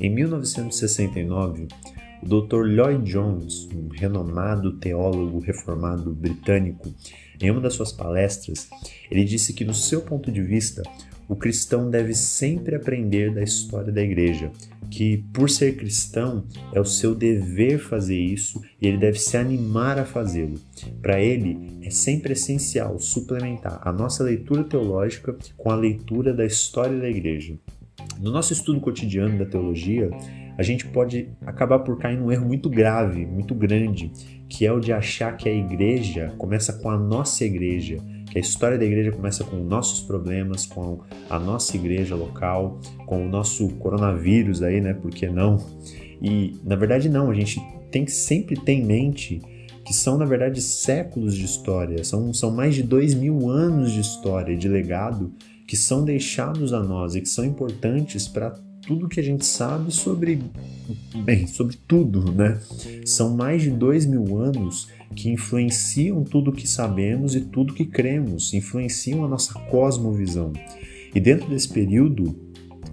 Em 0.00 0.10
1969, 0.10 1.68
o 2.22 2.26
Dr. 2.26 2.66
Lloyd 2.66 3.10
Jones, 3.10 3.68
um 3.74 3.88
renomado 3.88 4.78
teólogo 4.78 5.38
reformado 5.38 6.14
britânico, 6.14 6.92
em 7.40 7.50
uma 7.50 7.60
das 7.60 7.72
suas 7.72 7.90
palestras, 7.90 8.68
ele 9.10 9.24
disse 9.24 9.54
que, 9.54 9.64
no 9.64 9.72
seu 9.72 10.02
ponto 10.02 10.30
de 10.30 10.42
vista, 10.42 10.82
o 11.28 11.36
cristão 11.36 11.90
deve 11.90 12.14
sempre 12.14 12.74
aprender 12.74 13.32
da 13.32 13.42
história 13.42 13.92
da 13.92 14.02
igreja, 14.02 14.50
que, 14.90 15.24
por 15.32 15.48
ser 15.48 15.76
cristão, 15.76 16.44
é 16.72 16.80
o 16.80 16.84
seu 16.84 17.14
dever 17.14 17.78
fazer 17.78 18.18
isso 18.18 18.62
e 18.80 18.86
ele 18.86 18.98
deve 18.98 19.18
se 19.18 19.36
animar 19.36 19.98
a 19.98 20.04
fazê-lo. 20.04 20.58
Para 21.00 21.20
ele, 21.20 21.78
é 21.82 21.90
sempre 21.90 22.34
essencial 22.34 22.98
suplementar 22.98 23.80
a 23.82 23.92
nossa 23.92 24.22
leitura 24.22 24.64
teológica 24.64 25.36
com 25.56 25.70
a 25.70 25.76
leitura 25.76 26.32
da 26.32 26.44
história 26.44 26.98
da 26.98 27.08
igreja. 27.08 27.56
No 28.20 28.30
nosso 28.30 28.52
estudo 28.52 28.80
cotidiano 28.80 29.38
da 29.38 29.46
teologia, 29.46 30.10
a 30.56 30.62
gente 30.62 30.86
pode 30.86 31.28
acabar 31.44 31.80
por 31.80 31.98
cair 31.98 32.16
num 32.16 32.30
erro 32.30 32.46
muito 32.46 32.70
grave, 32.70 33.26
muito 33.26 33.54
grande, 33.54 34.12
que 34.48 34.64
é 34.64 34.72
o 34.72 34.78
de 34.78 34.92
achar 34.92 35.36
que 35.36 35.48
a 35.48 35.52
igreja 35.52 36.32
começa 36.38 36.72
com 36.72 36.88
a 36.88 36.96
nossa 36.96 37.44
igreja, 37.44 37.98
a 38.34 38.38
história 38.38 38.76
da 38.76 38.84
igreja 38.84 39.12
começa 39.12 39.44
com 39.44 39.56
nossos 39.56 40.00
problemas, 40.00 40.66
com 40.66 41.00
a 41.30 41.38
nossa 41.38 41.76
igreja 41.76 42.14
local, 42.14 42.80
com 43.06 43.24
o 43.24 43.28
nosso 43.28 43.68
coronavírus 43.76 44.62
aí, 44.62 44.80
né? 44.80 44.92
Por 44.92 45.10
que 45.10 45.28
não? 45.28 45.64
E 46.20 46.56
na 46.64 46.76
verdade 46.76 47.08
não, 47.08 47.30
a 47.30 47.34
gente 47.34 47.60
tem 47.90 48.04
que 48.04 48.12
sempre 48.12 48.56
ter 48.56 48.72
em 48.72 48.84
mente 48.84 49.40
que 49.84 49.92
são 49.92 50.16
na 50.16 50.24
verdade 50.24 50.60
séculos 50.60 51.34
de 51.36 51.44
história, 51.44 52.02
são, 52.02 52.32
são 52.32 52.50
mais 52.50 52.74
de 52.74 52.82
dois 52.82 53.14
mil 53.14 53.48
anos 53.50 53.92
de 53.92 54.00
história, 54.00 54.56
de 54.56 54.66
legado, 54.66 55.32
que 55.68 55.76
são 55.76 56.04
deixados 56.04 56.72
a 56.72 56.82
nós 56.82 57.14
e 57.14 57.20
que 57.20 57.28
são 57.28 57.44
importantes 57.44 58.26
para 58.26 58.50
tudo 58.86 59.08
que 59.08 59.20
a 59.20 59.22
gente 59.22 59.44
sabe 59.44 59.92
sobre, 59.92 60.42
bem, 61.24 61.46
sobre 61.46 61.76
tudo, 61.88 62.32
né? 62.32 62.58
São 63.04 63.34
mais 63.34 63.62
de 63.62 63.70
dois 63.70 64.04
mil 64.04 64.38
anos 64.38 64.88
que 65.14 65.30
influenciam 65.30 66.24
tudo 66.24 66.52
que 66.52 66.68
sabemos 66.68 67.34
e 67.34 67.40
tudo 67.40 67.74
que 67.74 67.84
cremos, 67.84 68.52
influenciam 68.52 69.24
a 69.24 69.28
nossa 69.28 69.54
cosmovisão. 69.54 70.52
E 71.14 71.20
dentro 71.20 71.48
desse 71.48 71.68
período 71.68 72.36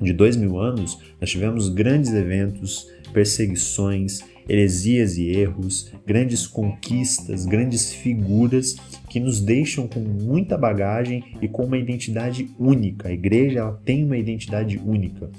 de 0.02 0.14
dois 0.14 0.36
mil 0.36 0.60
anos, 0.60 1.00
nós 1.20 1.30
tivemos 1.30 1.70
grandes 1.70 2.14
eventos, 2.14 2.88
perseguições, 3.14 4.22
heresias 4.48 5.18
e 5.18 5.28
erros, 5.28 5.92
grandes 6.06 6.48
conquistas, 6.48 7.46
grandes 7.46 7.94
figuras 7.94 8.76
que 9.10 9.20
nos 9.20 9.40
deixam 9.40 9.88
com 9.88 10.00
muita 10.00 10.58
bagagem 10.58 11.24
e 11.42 11.48
com 11.48 11.66
uma 11.66 11.78
identidade 11.78 12.50
única. 12.60 13.10
A 13.10 13.14
igreja 13.14 13.60
ela 13.60 13.82
tem 13.86 14.04
uma 14.04 14.18
identidade 14.18 14.78
única. 14.78 15.30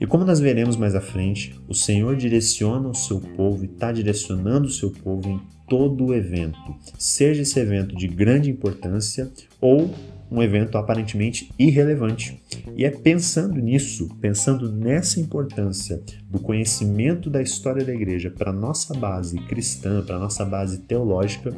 E 0.00 0.06
como 0.06 0.24
nós 0.24 0.40
veremos 0.40 0.76
mais 0.76 0.94
à 0.94 1.00
frente, 1.00 1.54
o 1.68 1.74
Senhor 1.74 2.16
direciona 2.16 2.88
o 2.88 2.94
seu 2.94 3.20
povo 3.20 3.64
e 3.64 3.66
está 3.66 3.92
direcionando 3.92 4.66
o 4.66 4.70
seu 4.70 4.90
povo 4.90 5.28
em 5.28 5.40
todo 5.70 6.06
o 6.06 6.14
evento, 6.14 6.74
seja 6.98 7.42
esse 7.42 7.60
evento 7.60 7.94
de 7.94 8.08
grande 8.08 8.50
importância 8.50 9.30
ou 9.60 9.88
um 10.28 10.42
evento 10.42 10.76
aparentemente 10.76 11.50
irrelevante. 11.56 12.42
E 12.76 12.84
é 12.84 12.90
pensando 12.90 13.54
nisso, 13.60 14.08
pensando 14.20 14.70
nessa 14.70 15.20
importância 15.20 16.02
do 16.28 16.40
conhecimento 16.40 17.30
da 17.30 17.40
história 17.40 17.84
da 17.84 17.94
igreja 17.94 18.30
para 18.30 18.52
nossa 18.52 18.92
base 18.94 19.38
cristã, 19.46 20.02
para 20.04 20.18
nossa 20.18 20.44
base 20.44 20.78
teológica, 20.78 21.54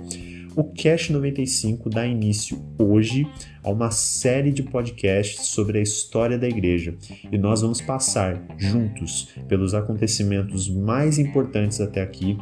o 0.54 0.64
Cash 0.64 1.08
95 1.08 1.88
dá 1.88 2.06
início 2.06 2.62
hoje 2.78 3.26
a 3.64 3.70
uma 3.70 3.90
série 3.90 4.52
de 4.52 4.62
podcasts 4.62 5.46
sobre 5.46 5.78
a 5.78 5.82
história 5.82 6.38
da 6.38 6.46
igreja 6.46 6.94
e 7.30 7.38
nós 7.38 7.62
vamos 7.62 7.80
passar 7.80 8.44
juntos 8.58 9.30
pelos 9.48 9.72
acontecimentos 9.72 10.68
mais 10.68 11.18
importantes 11.18 11.80
até 11.80 12.02
aqui 12.02 12.36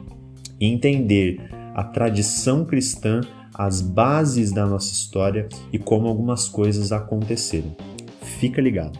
e 0.59 0.66
entender 0.66 1.59
a 1.75 1.85
tradição 1.85 2.65
cristã, 2.65 3.21
as 3.55 3.81
bases 3.81 4.53
da 4.53 4.67
nossa 4.67 4.93
história 4.93 5.49
e 5.73 5.79
como 5.79 6.09
algumas 6.09 6.49
coisas 6.49 6.93
aconteceram. 6.93 7.77
Fica 8.23 8.61
ligado! 8.61 8.99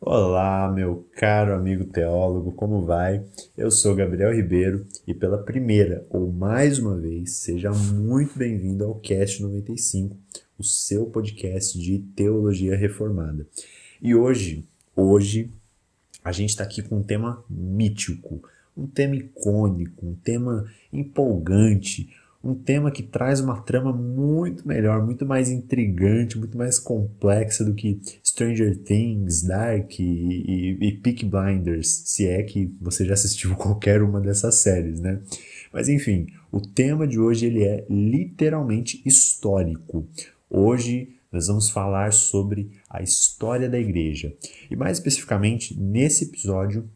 Olá, 0.00 0.72
meu 0.72 1.06
caro 1.12 1.54
amigo 1.54 1.84
teólogo, 1.84 2.52
como 2.52 2.84
vai? 2.84 3.24
Eu 3.56 3.70
sou 3.70 3.94
Gabriel 3.94 4.34
Ribeiro 4.34 4.84
e 5.06 5.14
pela 5.14 5.38
primeira 5.38 6.04
ou 6.10 6.32
mais 6.32 6.80
uma 6.80 6.96
vez, 6.96 7.34
seja 7.36 7.70
muito 7.70 8.36
bem-vindo 8.36 8.84
ao 8.84 8.96
Cast 8.96 9.40
95, 9.40 10.16
o 10.58 10.64
seu 10.64 11.06
podcast 11.06 11.78
de 11.78 12.00
teologia 12.16 12.76
reformada. 12.76 13.46
E 14.02 14.14
hoje, 14.14 14.66
hoje 14.96 15.52
a 16.24 16.32
gente 16.32 16.50
está 16.50 16.64
aqui 16.64 16.82
com 16.82 16.98
um 16.98 17.02
tema 17.02 17.42
mítico, 17.48 18.42
um 18.76 18.86
tema 18.86 19.16
icônico, 19.16 20.06
um 20.06 20.14
tema 20.14 20.66
empolgante, 20.92 22.08
um 22.42 22.54
tema 22.54 22.90
que 22.90 23.02
traz 23.02 23.40
uma 23.40 23.60
trama 23.60 23.92
muito 23.92 24.66
melhor, 24.66 25.04
muito 25.04 25.26
mais 25.26 25.50
intrigante, 25.50 26.38
muito 26.38 26.56
mais 26.56 26.78
complexa 26.78 27.64
do 27.64 27.74
que 27.74 28.00
Stranger 28.24 28.78
Things, 28.78 29.42
Dark 29.42 30.00
e, 30.00 30.02
e, 30.02 30.88
e 30.88 30.92
Peak 30.92 31.26
Blinders, 31.26 32.02
se 32.06 32.26
é 32.26 32.42
que 32.42 32.72
você 32.80 33.04
já 33.04 33.12
assistiu 33.12 33.54
qualquer 33.56 34.02
uma 34.02 34.20
dessas 34.20 34.54
séries, 34.56 35.00
né? 35.00 35.20
Mas 35.72 35.88
enfim, 35.88 36.28
o 36.50 36.60
tema 36.60 37.06
de 37.06 37.18
hoje 37.18 37.46
ele 37.46 37.62
é 37.62 37.84
literalmente 37.90 39.02
histórico. 39.04 40.08
Hoje 40.48 41.16
nós 41.30 41.46
vamos 41.46 41.70
falar 41.70 42.12
sobre 42.12 42.70
a 42.90 43.00
história 43.00 43.70
da 43.70 43.78
igreja. 43.78 44.34
E 44.68 44.74
mais 44.74 44.98
especificamente, 44.98 45.78
nesse 45.80 46.24
episódio, 46.24 46.90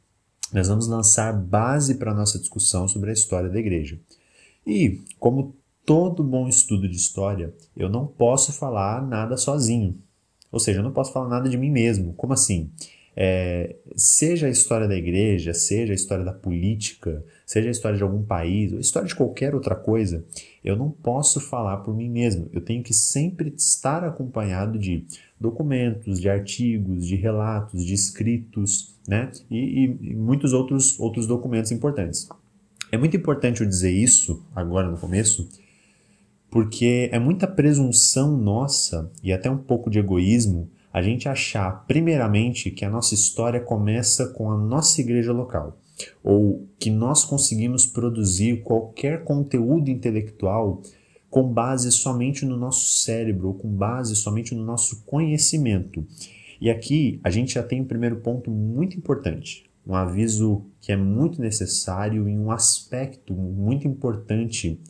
nós 0.52 0.68
vamos 0.68 0.88
lançar 0.88 1.32
base 1.32 1.94
para 1.94 2.10
a 2.10 2.14
nossa 2.14 2.38
discussão 2.38 2.88
sobre 2.88 3.10
a 3.10 3.12
história 3.12 3.48
da 3.48 3.58
igreja. 3.58 3.98
E, 4.66 5.02
como 5.20 5.56
todo 5.86 6.24
bom 6.24 6.48
estudo 6.48 6.88
de 6.88 6.96
história, 6.96 7.54
eu 7.76 7.88
não 7.88 8.06
posso 8.06 8.52
falar 8.52 9.06
nada 9.06 9.36
sozinho. 9.36 9.96
Ou 10.50 10.58
seja, 10.58 10.80
eu 10.80 10.84
não 10.84 10.92
posso 10.92 11.12
falar 11.12 11.28
nada 11.28 11.48
de 11.48 11.56
mim 11.56 11.70
mesmo. 11.70 12.12
Como 12.14 12.32
assim? 12.32 12.70
É, 13.16 13.76
seja 13.94 14.48
a 14.48 14.50
história 14.50 14.88
da 14.88 14.96
igreja, 14.96 15.54
seja 15.54 15.92
a 15.92 15.94
história 15.94 16.24
da 16.24 16.32
política, 16.32 17.24
seja 17.46 17.68
a 17.68 17.70
história 17.70 17.96
de 17.96 18.02
algum 18.02 18.22
país, 18.22 18.72
ou 18.72 18.78
a 18.78 18.80
história 18.80 19.06
de 19.06 19.14
qualquer 19.14 19.54
outra 19.54 19.76
coisa, 19.76 20.24
eu 20.64 20.76
não 20.76 20.90
posso 20.90 21.40
falar 21.40 21.78
por 21.78 21.94
mim 21.94 22.08
mesmo. 22.08 22.48
Eu 22.52 22.60
tenho 22.60 22.82
que 22.82 22.92
sempre 22.92 23.54
estar 23.56 24.02
acompanhado 24.02 24.78
de 24.78 25.06
documentos, 25.44 26.18
de 26.18 26.28
artigos, 26.28 27.06
de 27.06 27.16
relatos, 27.16 27.84
de 27.84 27.92
escritos, 27.92 28.94
né? 29.06 29.30
E, 29.50 29.58
e, 29.58 29.84
e 30.10 30.14
muitos 30.14 30.54
outros, 30.54 30.98
outros 30.98 31.26
documentos 31.26 31.70
importantes. 31.70 32.26
É 32.90 32.96
muito 32.96 33.16
importante 33.16 33.60
eu 33.60 33.68
dizer 33.68 33.92
isso 33.92 34.42
agora 34.56 34.90
no 34.90 34.96
começo, 34.96 35.46
porque 36.50 37.10
é 37.12 37.18
muita 37.18 37.46
presunção 37.46 38.36
nossa 38.36 39.10
e 39.22 39.32
até 39.32 39.50
um 39.50 39.58
pouco 39.58 39.90
de 39.90 39.98
egoísmo 39.98 40.70
a 40.90 41.02
gente 41.02 41.28
achar, 41.28 41.84
primeiramente, 41.86 42.70
que 42.70 42.84
a 42.84 42.90
nossa 42.90 43.14
história 43.14 43.60
começa 43.60 44.28
com 44.28 44.50
a 44.50 44.56
nossa 44.56 45.00
igreja 45.00 45.32
local, 45.32 45.76
ou 46.22 46.66
que 46.78 46.88
nós 46.88 47.24
conseguimos 47.24 47.84
produzir 47.84 48.62
qualquer 48.62 49.24
conteúdo 49.24 49.90
intelectual 49.90 50.80
com 51.34 51.52
base 51.52 51.90
somente 51.90 52.44
no 52.44 52.56
nosso 52.56 53.02
cérebro, 53.02 53.48
ou 53.48 53.54
com 53.54 53.68
base 53.68 54.14
somente 54.14 54.54
no 54.54 54.62
nosso 54.62 55.02
conhecimento. 55.04 56.06
E 56.60 56.70
aqui 56.70 57.18
a 57.24 57.30
gente 57.30 57.54
já 57.54 57.62
tem 57.62 57.80
um 57.80 57.86
primeiro 57.86 58.16
ponto 58.20 58.50
muito 58.52 58.96
importante 58.96 59.64
um 59.86 59.94
aviso 59.94 60.62
que 60.80 60.92
é 60.92 60.96
muito 60.96 61.40
necessário 61.40 62.28
e 62.28 62.36
um 62.36 62.50
aspecto 62.50 63.34
muito 63.34 63.86
importante 63.86 64.80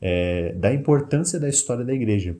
é, 0.00 0.52
da 0.54 0.72
importância 0.72 1.38
da 1.38 1.48
história 1.48 1.84
da 1.84 1.94
igreja. 1.94 2.36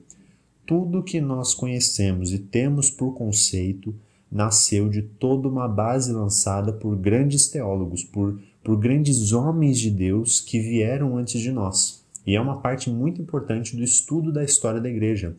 Tudo 0.65 1.03
que 1.03 1.21
nós 1.21 1.53
conhecemos 1.53 2.33
e 2.33 2.39
temos 2.39 2.89
por 2.89 3.13
conceito 3.13 3.95
nasceu 4.31 4.89
de 4.89 5.01
toda 5.01 5.47
uma 5.47 5.67
base 5.67 6.11
lançada 6.11 6.71
por 6.73 6.95
grandes 6.95 7.47
teólogos, 7.47 8.03
por, 8.03 8.39
por 8.63 8.77
grandes 8.77 9.31
homens 9.31 9.79
de 9.79 9.89
Deus 9.89 10.39
que 10.39 10.59
vieram 10.59 11.17
antes 11.17 11.39
de 11.39 11.51
nós. 11.51 12.00
E 12.25 12.35
é 12.35 12.41
uma 12.41 12.61
parte 12.61 12.89
muito 12.89 13.21
importante 13.21 13.75
do 13.75 13.83
estudo 13.83 14.31
da 14.31 14.43
história 14.43 14.79
da 14.79 14.89
igreja. 14.89 15.35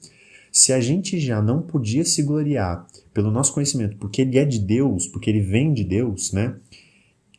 Se 0.50 0.73
a 0.73 0.81
gente 0.81 1.19
já 1.19 1.40
não 1.40 1.62
podia 1.62 2.05
se 2.05 2.23
gloriar 2.23 2.87
pelo 3.14 3.31
nosso 3.31 3.55
conhecimento, 3.55 3.96
porque 3.96 4.23
ele 4.23 4.38
é 4.38 4.44
de 4.44 4.58
Deus, 4.58 5.06
porque 5.06 5.31
ele 5.31 5.40
vem 5.40 5.73
de 5.73 5.84
Deus, 5.84 6.32
né? 6.32 6.56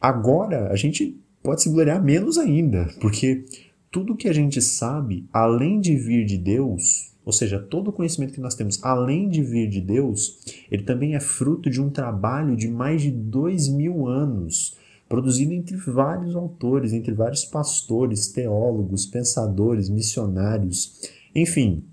Agora 0.01 0.71
a 0.71 0.75
gente 0.75 1.17
pode 1.43 1.61
se 1.61 1.69
gloriar 1.69 2.03
menos 2.03 2.37
ainda, 2.37 2.89
porque 2.99 3.45
tudo 3.91 4.15
que 4.15 4.27
a 4.27 4.33
gente 4.33 4.61
sabe, 4.61 5.27
além 5.31 5.79
de 5.79 5.95
vir 5.95 6.25
de 6.25 6.37
Deus, 6.37 7.13
ou 7.25 7.31
seja, 7.31 7.59
todo 7.59 7.89
o 7.89 7.93
conhecimento 7.93 8.33
que 8.33 8.41
nós 8.41 8.55
temos, 8.55 8.83
além 8.83 9.29
de 9.29 9.43
vir 9.43 9.69
de 9.69 9.79
Deus, 9.79 10.39
ele 10.71 10.83
também 10.83 11.15
é 11.15 11.19
fruto 11.19 11.69
de 11.69 11.79
um 11.79 11.89
trabalho 11.89 12.55
de 12.55 12.67
mais 12.67 13.01
de 13.01 13.11
dois 13.11 13.69
mil 13.69 14.07
anos 14.07 14.75
produzido 15.07 15.53
entre 15.53 15.75
vários 15.77 16.35
autores, 16.35 16.93
entre 16.93 17.13
vários 17.13 17.45
pastores, 17.45 18.27
teólogos, 18.27 19.05
pensadores, 19.05 19.89
missionários, 19.89 21.01
enfim, 21.35 21.83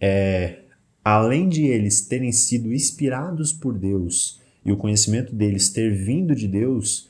é, 0.00 0.60
além 1.04 1.48
de 1.48 1.64
eles 1.66 2.02
terem 2.02 2.32
sido 2.32 2.72
inspirados 2.72 3.52
por 3.52 3.76
Deus 3.76 4.40
e 4.64 4.72
o 4.72 4.76
conhecimento 4.76 5.34
deles 5.34 5.70
ter 5.70 5.90
vindo 5.94 6.34
de 6.34 6.46
Deus, 6.46 7.08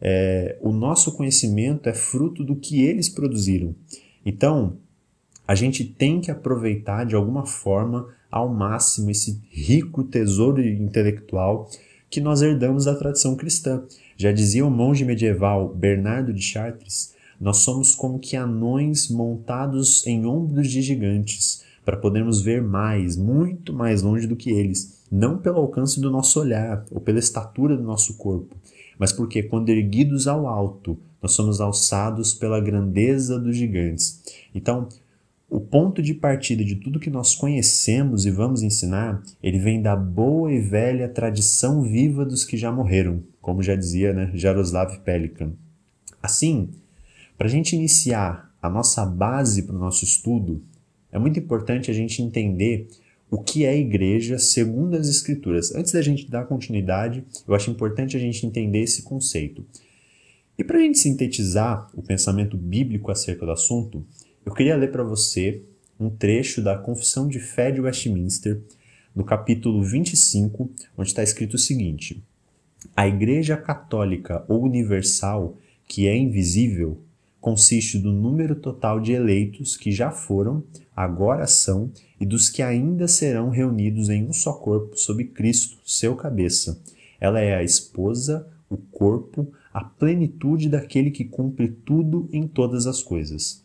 é, 0.00 0.56
o 0.60 0.72
nosso 0.72 1.16
conhecimento 1.16 1.88
é 1.88 1.94
fruto 1.94 2.42
do 2.42 2.56
que 2.56 2.82
eles 2.82 3.08
produziram. 3.08 3.74
Então, 4.24 4.78
a 5.46 5.54
gente 5.54 5.84
tem 5.84 6.20
que 6.20 6.30
aproveitar 6.30 7.04
de 7.04 7.14
alguma 7.14 7.44
forma 7.44 8.08
ao 8.30 8.48
máximo 8.48 9.10
esse 9.10 9.40
rico 9.50 10.04
tesouro 10.04 10.62
intelectual 10.62 11.68
que 12.08 12.20
nós 12.20 12.40
herdamos 12.40 12.84
da 12.84 12.94
tradição 12.94 13.34
cristã. 13.36 13.82
Já 14.20 14.32
dizia 14.32 14.66
o 14.66 14.70
monge 14.70 15.02
medieval 15.02 15.74
Bernardo 15.74 16.30
de 16.30 16.42
Chartres, 16.42 17.14
nós 17.40 17.56
somos 17.56 17.94
como 17.94 18.18
que 18.18 18.36
anões 18.36 19.08
montados 19.08 20.06
em 20.06 20.26
ombros 20.26 20.70
de 20.70 20.82
gigantes, 20.82 21.62
para 21.86 21.96
podermos 21.96 22.42
ver 22.42 22.62
mais, 22.62 23.16
muito 23.16 23.72
mais 23.72 24.02
longe 24.02 24.26
do 24.26 24.36
que 24.36 24.50
eles, 24.50 25.02
não 25.10 25.38
pelo 25.38 25.56
alcance 25.56 25.98
do 25.98 26.10
nosso 26.10 26.38
olhar 26.38 26.84
ou 26.90 27.00
pela 27.00 27.18
estatura 27.18 27.74
do 27.74 27.82
nosso 27.82 28.18
corpo, 28.18 28.54
mas 28.98 29.10
porque 29.10 29.42
quando 29.42 29.70
erguidos 29.70 30.28
ao 30.28 30.46
alto, 30.46 30.98
nós 31.22 31.32
somos 31.32 31.58
alçados 31.58 32.34
pela 32.34 32.60
grandeza 32.60 33.38
dos 33.38 33.56
gigantes. 33.56 34.22
Então, 34.54 34.86
o 35.50 35.58
ponto 35.58 36.00
de 36.00 36.14
partida 36.14 36.64
de 36.64 36.76
tudo 36.76 37.00
que 37.00 37.10
nós 37.10 37.34
conhecemos 37.34 38.24
e 38.24 38.30
vamos 38.30 38.62
ensinar, 38.62 39.20
ele 39.42 39.58
vem 39.58 39.82
da 39.82 39.96
boa 39.96 40.52
e 40.52 40.60
velha 40.60 41.08
tradição 41.08 41.82
viva 41.82 42.24
dos 42.24 42.44
que 42.44 42.56
já 42.56 42.70
morreram, 42.70 43.20
como 43.42 43.60
já 43.60 43.74
dizia 43.74 44.12
né, 44.12 44.30
Jaroslav 44.32 44.96
Pelikan. 45.00 45.52
Assim, 46.22 46.70
para 47.36 47.48
a 47.48 47.50
gente 47.50 47.74
iniciar 47.74 48.54
a 48.62 48.70
nossa 48.70 49.04
base 49.04 49.64
para 49.64 49.74
o 49.74 49.78
nosso 49.78 50.04
estudo, 50.04 50.62
é 51.10 51.18
muito 51.18 51.40
importante 51.40 51.90
a 51.90 51.94
gente 51.94 52.22
entender 52.22 52.86
o 53.28 53.38
que 53.38 53.64
é 53.64 53.76
igreja 53.76 54.38
segundo 54.38 54.96
as 54.96 55.08
Escrituras. 55.08 55.74
Antes 55.74 55.92
da 55.92 56.02
gente 56.02 56.30
dar 56.30 56.46
continuidade, 56.46 57.24
eu 57.46 57.54
acho 57.54 57.70
importante 57.70 58.16
a 58.16 58.20
gente 58.20 58.46
entender 58.46 58.82
esse 58.82 59.02
conceito. 59.02 59.64
E 60.56 60.62
para 60.62 60.78
a 60.78 60.80
gente 60.80 60.98
sintetizar 60.98 61.90
o 61.94 62.02
pensamento 62.02 62.56
bíblico 62.56 63.10
acerca 63.10 63.46
do 63.46 63.52
assunto, 63.52 64.04
eu 64.44 64.52
queria 64.52 64.76
ler 64.76 64.90
para 64.90 65.02
você 65.02 65.62
um 65.98 66.08
trecho 66.08 66.62
da 66.62 66.76
Confissão 66.78 67.28
de 67.28 67.38
Fé 67.38 67.70
de 67.70 67.80
Westminster, 67.80 68.60
no 69.14 69.22
capítulo 69.22 69.82
25, 69.82 70.70
onde 70.96 71.08
está 71.08 71.22
escrito 71.22 71.54
o 71.54 71.58
seguinte: 71.58 72.22
A 72.96 73.06
Igreja 73.06 73.56
Católica 73.56 74.44
ou 74.48 74.62
Universal, 74.62 75.58
que 75.86 76.08
é 76.08 76.16
invisível, 76.16 76.98
consiste 77.38 77.98
do 77.98 78.12
número 78.12 78.54
total 78.54 78.98
de 78.98 79.12
eleitos 79.12 79.76
que 79.76 79.92
já 79.92 80.10
foram, 80.10 80.62
agora 80.96 81.46
são 81.46 81.90
e 82.18 82.24
dos 82.24 82.48
que 82.48 82.62
ainda 82.62 83.06
serão 83.06 83.50
reunidos 83.50 84.08
em 84.08 84.26
um 84.26 84.32
só 84.32 84.54
corpo 84.54 84.96
sob 84.96 85.22
Cristo, 85.24 85.76
seu 85.84 86.16
cabeça. 86.16 86.80
Ela 87.20 87.40
é 87.40 87.54
a 87.54 87.62
esposa, 87.62 88.48
o 88.70 88.76
corpo, 88.78 89.52
a 89.72 89.84
plenitude 89.84 90.68
daquele 90.68 91.10
que 91.10 91.24
cumpre 91.24 91.68
tudo 91.68 92.28
em 92.32 92.46
todas 92.46 92.86
as 92.86 93.02
coisas. 93.02 93.59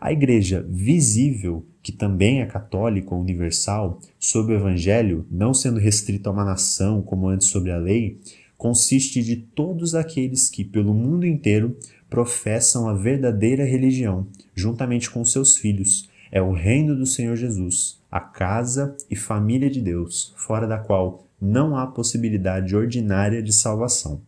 A 0.00 0.12
igreja 0.12 0.64
visível, 0.68 1.66
que 1.82 1.90
também 1.90 2.40
é 2.40 2.46
católica 2.46 3.14
ou 3.14 3.20
universal, 3.20 4.00
sob 4.18 4.52
o 4.52 4.56
evangelho, 4.56 5.26
não 5.30 5.52
sendo 5.52 5.80
restrita 5.80 6.28
a 6.28 6.32
uma 6.32 6.44
nação 6.44 7.02
como 7.02 7.28
antes 7.28 7.48
sobre 7.48 7.72
a 7.72 7.78
lei, 7.78 8.20
consiste 8.56 9.22
de 9.22 9.36
todos 9.36 9.94
aqueles 9.94 10.48
que, 10.48 10.64
pelo 10.64 10.94
mundo 10.94 11.26
inteiro, 11.26 11.76
professam 12.08 12.88
a 12.88 12.94
verdadeira 12.94 13.64
religião, 13.64 14.26
juntamente 14.54 15.10
com 15.10 15.24
seus 15.24 15.56
filhos. 15.56 16.08
É 16.30 16.40
o 16.42 16.52
reino 16.52 16.94
do 16.94 17.06
Senhor 17.06 17.36
Jesus, 17.36 18.00
a 18.10 18.20
casa 18.20 18.96
e 19.10 19.16
família 19.16 19.70
de 19.70 19.80
Deus, 19.80 20.32
fora 20.36 20.66
da 20.66 20.78
qual 20.78 21.26
não 21.40 21.76
há 21.76 21.86
possibilidade 21.86 22.74
ordinária 22.74 23.42
de 23.42 23.52
salvação. 23.52 24.20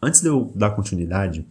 Antes 0.00 0.20
de 0.20 0.28
eu 0.28 0.52
dar 0.54 0.70
continuidade, 0.70 1.44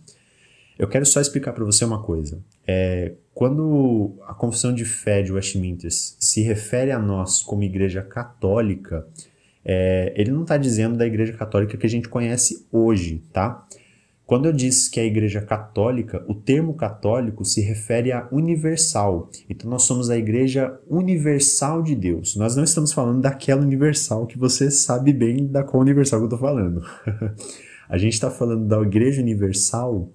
eu 0.78 0.88
quero 0.88 1.06
só 1.06 1.20
explicar 1.20 1.54
para 1.54 1.66
você 1.66 1.84
uma 1.84 2.02
coisa. 2.02 2.40
É, 2.66 3.14
quando 3.34 4.16
a 4.28 4.34
confissão 4.34 4.74
de 4.74 4.86
fé 4.86 5.22
de 5.22 5.32
Westminster 5.32 5.90
se 5.92 6.42
refere 6.42 6.92
a 6.92 7.00
nós 7.00 7.42
como 7.42 7.64
igreja 7.64 8.02
católica, 8.02 9.08
é, 9.66 10.14
ele 10.16 10.32
não 10.32 10.44
está 10.44 10.58
dizendo 10.58 10.98
da 10.98 11.06
igreja 11.06 11.34
católica 11.34 11.78
que 11.78 11.86
a 11.86 11.90
gente 11.90 12.10
conhece 12.10 12.68
hoje, 12.72 13.24
tá? 13.32 13.66
Quando 14.26 14.46
eu 14.46 14.54
disse 14.54 14.90
que 14.90 15.00
é 15.00 15.04
a 15.04 15.06
Igreja 15.06 15.42
Católica, 15.42 16.24
o 16.30 16.34
termo 16.34 16.74
católico 16.76 17.44
se 17.44 17.60
refere 17.60 18.12
a 18.12 18.28
universal. 18.32 19.30
Então 19.50 19.70
nós 19.70 19.84
somos 19.84 20.10
a 20.10 20.18
Igreja 20.18 20.80
Universal 20.90 21.84
de 21.84 21.94
Deus. 21.94 22.36
Nós 22.38 22.56
não 22.56 22.64
estamos 22.64 22.94
falando 22.94 23.22
daquela 23.22 23.62
universal 23.62 24.26
que 24.26 24.38
você 24.38 24.72
sabe 24.72 25.12
bem 25.12 25.46
da 25.46 25.62
qual 25.62 25.82
universal 25.82 26.20
que 26.20 26.24
eu 26.24 26.28
estou 26.28 26.40
falando. 26.40 26.82
a 27.90 27.98
gente 27.98 28.14
está 28.14 28.32
falando 28.32 28.66
da 28.66 28.82
Igreja 28.82 29.22
Universal 29.22 30.10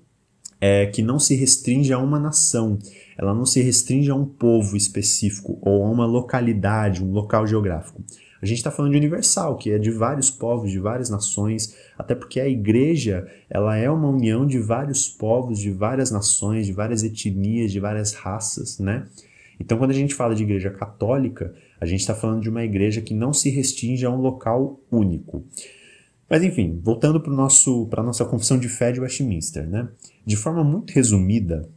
é, 0.60 0.86
que 0.86 1.02
não 1.02 1.18
se 1.18 1.34
restringe 1.34 1.92
a 1.92 1.98
uma 1.98 2.18
nação, 2.18 2.78
ela 3.16 3.34
não 3.34 3.44
se 3.44 3.60
restringe 3.60 4.10
a 4.10 4.14
um 4.14 4.24
povo 4.24 4.76
específico 4.76 5.58
ou 5.62 5.84
a 5.84 5.90
uma 5.90 6.06
localidade, 6.06 7.04
um 7.04 7.12
local 7.12 7.46
geográfico. 7.46 8.02
A 8.40 8.46
gente 8.46 8.58
está 8.58 8.70
falando 8.70 8.92
de 8.92 8.98
universal, 8.98 9.56
que 9.56 9.72
é 9.72 9.78
de 9.78 9.90
vários 9.90 10.30
povos, 10.30 10.70
de 10.70 10.78
várias 10.78 11.10
nações, 11.10 11.74
até 11.98 12.14
porque 12.14 12.38
a 12.38 12.48
igreja 12.48 13.26
ela 13.50 13.76
é 13.76 13.90
uma 13.90 14.08
união 14.08 14.46
de 14.46 14.60
vários 14.60 15.08
povos, 15.08 15.58
de 15.58 15.72
várias 15.72 16.10
nações, 16.12 16.66
de 16.66 16.72
várias 16.72 17.02
etnias, 17.02 17.72
de 17.72 17.80
várias 17.80 18.12
raças, 18.12 18.78
né? 18.78 19.06
Então, 19.60 19.76
quando 19.76 19.90
a 19.90 19.94
gente 19.94 20.14
fala 20.14 20.36
de 20.36 20.44
igreja 20.44 20.70
católica, 20.70 21.52
a 21.80 21.86
gente 21.86 22.00
está 22.00 22.14
falando 22.14 22.40
de 22.40 22.48
uma 22.48 22.62
igreja 22.62 23.00
que 23.00 23.12
não 23.12 23.32
se 23.32 23.50
restringe 23.50 24.06
a 24.06 24.10
um 24.10 24.20
local 24.20 24.80
único. 24.90 25.44
Mas 26.28 26.42
enfim, 26.42 26.78
voltando 26.82 27.20
para 27.20 27.32
a 27.32 28.04
nossa 28.04 28.24
confissão 28.24 28.58
de 28.58 28.68
fé 28.68 28.92
de 28.92 29.00
Westminster, 29.00 29.66
né? 29.66 29.88
De 30.26 30.36
forma 30.36 30.62
muito 30.62 30.92
resumida, 30.92 31.68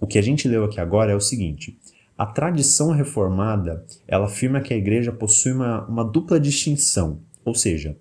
o 0.00 0.06
que 0.06 0.18
a 0.18 0.22
gente 0.22 0.46
leu 0.46 0.64
aqui 0.64 0.80
agora 0.80 1.12
é 1.12 1.16
o 1.16 1.20
seguinte: 1.20 1.78
a 2.16 2.26
tradição 2.26 2.92
reformada 2.92 3.84
ela 4.06 4.26
afirma 4.26 4.60
que 4.60 4.74
a 4.74 4.76
igreja 4.76 5.12
possui 5.12 5.52
uma, 5.52 5.86
uma 5.86 6.04
dupla 6.04 6.38
distinção, 6.38 7.20
ou 7.44 7.54
seja, 7.54 7.96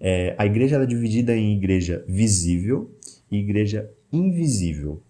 é, 0.00 0.34
a 0.38 0.46
igreja 0.46 0.76
é 0.76 0.86
dividida 0.86 1.34
em 1.36 1.56
igreja 1.56 2.04
visível 2.06 2.90
e 3.30 3.38
igreja 3.38 3.90
invisível. 4.12 5.02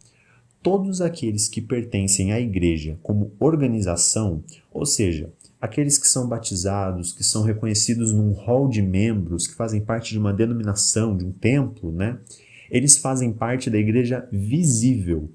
Todos 0.62 1.00
aqueles 1.00 1.48
que 1.48 1.60
pertencem 1.60 2.32
à 2.32 2.40
igreja 2.40 2.98
como 3.02 3.32
organização, 3.38 4.42
ou 4.72 4.84
seja, 4.84 5.32
aqueles 5.60 5.98
que 5.98 6.06
são 6.06 6.28
batizados, 6.28 7.12
que 7.12 7.24
são 7.24 7.42
reconhecidos 7.42 8.12
num 8.12 8.32
hall 8.32 8.68
de 8.68 8.80
membros, 8.80 9.46
que 9.46 9.54
fazem 9.54 9.80
parte 9.80 10.10
de 10.12 10.18
uma 10.18 10.32
denominação, 10.32 11.16
de 11.16 11.24
um 11.24 11.32
templo, 11.32 11.92
né? 11.92 12.18
Eles 12.70 12.96
fazem 12.96 13.32
parte 13.32 13.70
da 13.70 13.78
igreja 13.78 14.28
visível. 14.30 15.30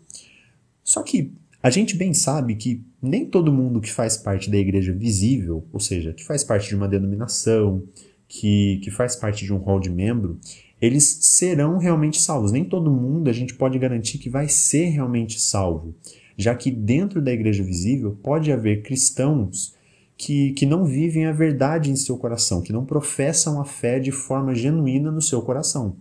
Só 0.83 1.01
que 1.01 1.33
a 1.61 1.69
gente 1.69 1.95
bem 1.95 2.13
sabe 2.13 2.55
que 2.55 2.83
nem 3.01 3.25
todo 3.25 3.51
mundo 3.51 3.81
que 3.81 3.91
faz 3.91 4.17
parte 4.17 4.49
da 4.49 4.57
igreja 4.57 4.93
visível, 4.93 5.65
ou 5.71 5.79
seja, 5.79 6.13
que 6.13 6.23
faz 6.23 6.43
parte 6.43 6.69
de 6.69 6.75
uma 6.75 6.87
denominação, 6.87 7.83
que, 8.27 8.79
que 8.83 8.91
faz 8.91 9.15
parte 9.15 9.45
de 9.45 9.53
um 9.53 9.57
hall 9.57 9.79
de 9.79 9.89
membro, 9.89 10.39
eles 10.81 11.19
serão 11.21 11.77
realmente 11.77 12.21
salvos. 12.21 12.51
Nem 12.51 12.65
todo 12.65 12.91
mundo 12.91 13.29
a 13.29 13.33
gente 13.33 13.53
pode 13.53 13.79
garantir 13.79 14.17
que 14.17 14.29
vai 14.29 14.49
ser 14.49 14.85
realmente 14.85 15.39
salvo, 15.39 15.95
já 16.37 16.53
que 16.53 16.69
dentro 16.69 17.21
da 17.21 17.31
igreja 17.31 17.63
visível 17.63 18.17
pode 18.21 18.51
haver 18.51 18.81
cristãos 18.83 19.73
que, 20.17 20.51
que 20.53 20.65
não 20.65 20.85
vivem 20.85 21.25
a 21.25 21.31
verdade 21.31 21.91
em 21.91 21.95
seu 21.95 22.17
coração, 22.17 22.61
que 22.61 22.73
não 22.73 22.85
professam 22.85 23.59
a 23.59 23.65
fé 23.65 23.99
de 23.99 24.11
forma 24.11 24.53
genuína 24.53 25.11
no 25.11 25.21
seu 25.21 25.41
coração. 25.41 25.95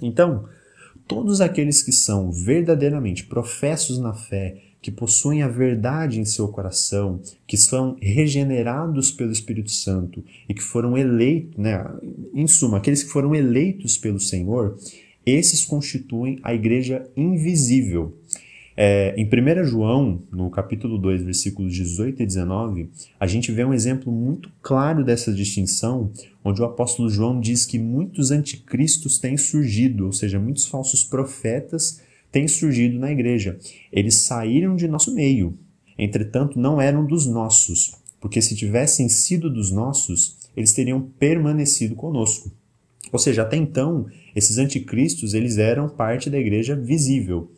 Então, 0.00 0.44
todos 1.06 1.40
aqueles 1.40 1.82
que 1.82 1.92
são 1.92 2.30
verdadeiramente 2.30 3.24
professos 3.24 3.98
na 3.98 4.12
fé, 4.12 4.58
que 4.80 4.90
possuem 4.90 5.42
a 5.42 5.48
verdade 5.48 6.20
em 6.20 6.26
seu 6.26 6.46
coração, 6.48 7.18
que 7.46 7.56
são 7.56 7.96
regenerados 8.02 9.10
pelo 9.10 9.32
Espírito 9.32 9.70
Santo 9.70 10.22
e 10.46 10.52
que 10.52 10.62
foram 10.62 10.96
eleitos, 10.98 11.56
né, 11.56 11.82
em 12.34 12.46
suma, 12.46 12.76
aqueles 12.76 13.02
que 13.02 13.08
foram 13.08 13.34
eleitos 13.34 13.96
pelo 13.96 14.20
Senhor, 14.20 14.76
esses 15.24 15.64
constituem 15.64 16.38
a 16.42 16.52
igreja 16.52 17.02
invisível. 17.16 18.14
É, 18.76 19.14
em 19.16 19.24
1 19.24 19.64
João, 19.64 20.22
no 20.32 20.50
capítulo 20.50 20.98
2, 20.98 21.22
versículos 21.22 21.72
18 21.72 22.22
e 22.22 22.26
19, 22.26 22.90
a 23.20 23.26
gente 23.26 23.52
vê 23.52 23.64
um 23.64 23.72
exemplo 23.72 24.12
muito 24.12 24.50
claro 24.60 25.04
dessa 25.04 25.32
distinção, 25.32 26.10
onde 26.44 26.60
o 26.60 26.64
apóstolo 26.64 27.08
João 27.08 27.38
diz 27.38 27.64
que 27.64 27.78
muitos 27.78 28.32
anticristos 28.32 29.18
têm 29.18 29.36
surgido, 29.36 30.06
ou 30.06 30.12
seja, 30.12 30.40
muitos 30.40 30.66
falsos 30.66 31.04
profetas 31.04 32.00
têm 32.32 32.48
surgido 32.48 32.98
na 32.98 33.12
igreja. 33.12 33.56
Eles 33.92 34.16
saíram 34.16 34.74
de 34.74 34.88
nosso 34.88 35.14
meio, 35.14 35.56
entretanto, 35.96 36.58
não 36.58 36.80
eram 36.80 37.06
dos 37.06 37.26
nossos, 37.26 37.92
porque 38.20 38.42
se 38.42 38.56
tivessem 38.56 39.08
sido 39.08 39.48
dos 39.48 39.70
nossos, 39.70 40.36
eles 40.56 40.72
teriam 40.72 41.00
permanecido 41.00 41.94
conosco. 41.94 42.50
Ou 43.12 43.18
seja, 43.20 43.42
até 43.42 43.56
então, 43.56 44.06
esses 44.34 44.58
anticristos 44.58 45.34
eles 45.34 45.58
eram 45.58 45.88
parte 45.88 46.28
da 46.28 46.38
igreja 46.38 46.74
visível. 46.74 47.52